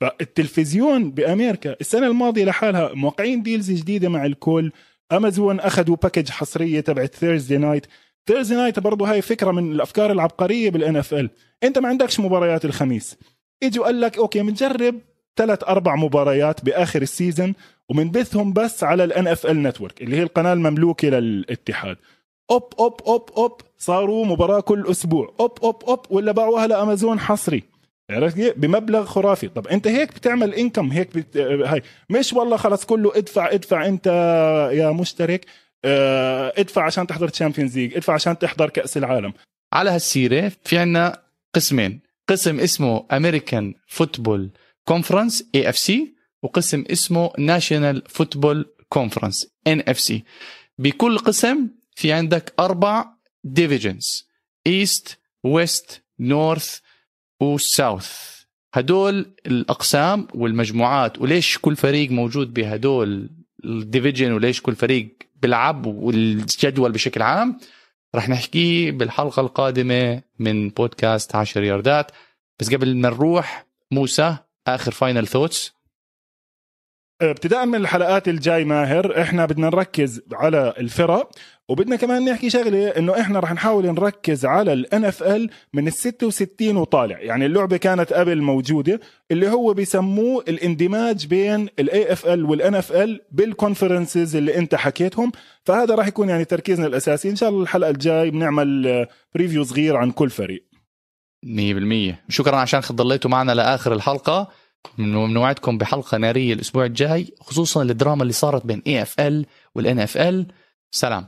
فالتلفزيون 0.00 1.10
بأمريكا 1.10 1.76
السنة 1.80 2.06
الماضية 2.06 2.44
لحالها 2.44 2.94
موقعين 2.94 3.42
deals 3.42 3.70
جديدة 3.70 4.08
مع 4.08 4.26
الكل. 4.26 4.72
أمازون 5.12 5.60
أخذوا 5.60 5.96
package 5.96 6.30
حصرية 6.30 6.80
تبعت 6.80 7.14
Thursday 7.14 7.56
Night 7.56 7.86
Thursday 8.26 8.54
Night 8.54 8.78
برضه 8.78 9.10
هاي 9.10 9.22
فكرة 9.22 9.50
من 9.50 9.72
الأفكار 9.72 10.12
العبقرية 10.12 10.70
بال 10.70 10.96
NFL 10.96 11.30
أنت 11.62 11.78
ما 11.78 11.88
عندكش 11.88 12.20
مباريات 12.20 12.64
الخميس. 12.64 13.16
إجوا 13.62 13.84
قال 13.84 14.00
لك 14.00 14.18
okay 14.18 14.42
بنجرب 14.42 14.94
ثلاث 15.36 15.64
أربع 15.64 15.96
مباريات 15.96 16.64
بآخر 16.64 17.02
ال 17.02 17.09
season 17.09 17.54
ومنبثهم 17.88 18.52
بس 18.52 18.84
على 18.84 19.04
ال 19.04 19.62
NFL 19.62 19.74
Network 19.74 20.02
اللي 20.02 20.16
هي 20.16 20.22
القناة 20.22 20.52
المملوكة 20.52 21.08
للاتحاد. 21.08 21.96
up 22.50 22.74
up 22.78 23.00
up 23.06 23.30
up 23.36 23.60
صاروا 23.78 24.26
مباراة 24.26 24.60
كل 24.60 24.86
أسبوع. 24.90 25.34
up 25.40 25.58
up 25.62 25.84
up 25.84 26.00
ولا 26.10 26.32
باعوها 26.32 26.66
لأمازون 26.66 27.20
حصري. 27.20 27.77
عرفت 28.10 28.36
كيف؟ 28.36 28.58
بمبلغ 28.58 29.04
خرافي. 29.04 29.48
طب 29.48 29.66
أنت 29.66 29.86
هيك 29.86 30.14
بتعمل 30.14 30.54
انكم 30.54 30.92
هيك 30.92 31.16
بت... 31.16 31.36
هاي. 31.36 31.82
مش 32.10 32.32
والله 32.32 32.56
خلص 32.56 32.84
كله 32.84 33.16
ادفع 33.18 33.50
ادفع 33.52 33.86
أنت 33.86 34.06
يا 34.72 34.90
مشترك 34.90 35.46
آه 35.84 36.52
ادفع 36.58 36.84
عشان 36.84 37.06
تحضر 37.06 37.28
Champions 37.28 37.78
League 37.78 37.94
ادفع 37.94 38.14
عشان 38.14 38.38
تحضر 38.38 38.70
كأس 38.70 38.96
العالم. 38.96 39.32
على 39.72 39.90
هالسيرة 39.90 40.52
في 40.64 40.78
عنا 40.78 41.22
قسمين. 41.54 42.00
قسم 42.28 42.60
اسمه 42.60 43.06
American 43.12 43.74
Football 43.86 44.50
Conference 44.84 45.44
AFC 45.54 46.14
وقسم 46.42 46.84
اسمه 46.90 47.32
National 47.38 48.02
Football 48.08 48.74
Conference 48.88 49.46
NFC 49.66 50.24
بكل 50.78 51.18
قسم 51.18 51.68
في 51.96 52.12
عندك 52.12 52.54
أربع 52.60 53.04
divisions 53.44 54.28
East 54.66 55.18
West 55.44 56.02
North 56.20 56.78
و 57.40 57.54
South. 57.54 58.38
هدول 58.74 59.34
الأقسام 59.46 60.28
والمجموعات 60.34 61.18
وليش 61.18 61.58
كل 61.58 61.76
فريق 61.76 62.10
موجود 62.10 62.54
بهدول 62.54 63.30
ال 63.64 63.72
division 63.72 64.32
وليش 64.32 64.60
كل 64.62 64.76
فريق 64.76 65.18
بيلعب 65.42 65.86
والجدول 65.86 66.92
بشكل 66.92 67.22
عام؟ 67.22 67.58
رح 68.14 68.28
نحكيه 68.28 68.90
بالحلقة 68.90 69.40
القادمة 69.40 70.22
من 70.38 70.68
بودكاست 70.68 71.34
10 71.34 71.64
ياردات. 71.64 72.10
بس 72.60 72.74
قبل 72.74 72.96
ما 72.96 73.08
نروح 73.08 73.66
موسى 73.90 74.36
آخر 74.66 74.92
final 74.92 75.26
thoughts 75.26 75.72
ابتداء 77.22 77.66
من 77.66 77.74
الحلقات 77.74 78.28
الجاي 78.28 78.64
ماهر 78.64 79.22
إحنا 79.22 79.46
بدنا 79.46 79.66
نركز 79.66 80.20
على 80.32 80.74
الفرق 80.78 81.30
وبدنا 81.68 81.96
كمان 81.96 82.24
نحكي 82.24 82.50
شغلة 82.50 82.88
إنه 82.88 83.20
إحنا 83.20 83.40
رح 83.40 83.52
نحاول 83.52 83.86
نركز 83.86 84.44
على 84.44 84.72
ال 84.72 85.04
NFL 85.04 85.50
من 85.74 85.88
ال 85.88 85.92
66 85.92 86.76
وطالع. 86.76 87.18
يعني 87.20 87.46
اللعبة 87.46 87.76
كانت 87.76 88.12
قبل 88.12 88.42
موجودة 88.42 89.00
اللي 89.30 89.48
هو 89.48 89.72
بيسموه 89.72 90.44
الاندماج 90.48 91.26
بين 91.26 91.68
ال 91.78 92.44
AFL 92.44 92.62
وال 92.62 92.74
NFL 92.74 93.20
بال 93.32 93.48
conferences 93.48 94.36
اللي 94.36 94.56
أنت 94.58 94.74
حكيتهم. 94.74 95.32
فهذا 95.64 95.94
راح 95.94 96.06
يكون 96.06 96.28
يعني 96.28 96.44
تركيزنا 96.44 96.86
الأساسي. 96.86 97.30
إن 97.30 97.36
شاء 97.36 97.48
الله 97.48 97.62
الحلقة 97.62 97.90
الجاي 97.90 98.30
بنعمل 98.30 99.06
preview 99.34 99.64
صغير 99.64 99.96
عن 99.96 100.10
كل 100.10 100.30
فريق. 100.30 100.64
100% 101.46 102.14
شكرا 102.28 102.56
عشان 102.56 102.80
ضليتوا 102.92 103.30
معنا 103.30 103.52
لآخر 103.52 103.92
الحلقة. 103.92 104.48
بنوعدكم 104.98 105.78
بحلقة 105.78 106.18
نارية 106.18 106.54
الأسبوع 106.54 106.84
الجاي 106.84 107.34
خصوصا 107.40 107.82
الدراما 107.82 108.22
اللي 108.22 108.32
صارت 108.32 108.66
بين 108.66 108.82
AFL 108.86 109.46
والان 109.74 109.98
اف 109.98 110.16
ال 110.16 110.46
سلام. 110.90 111.26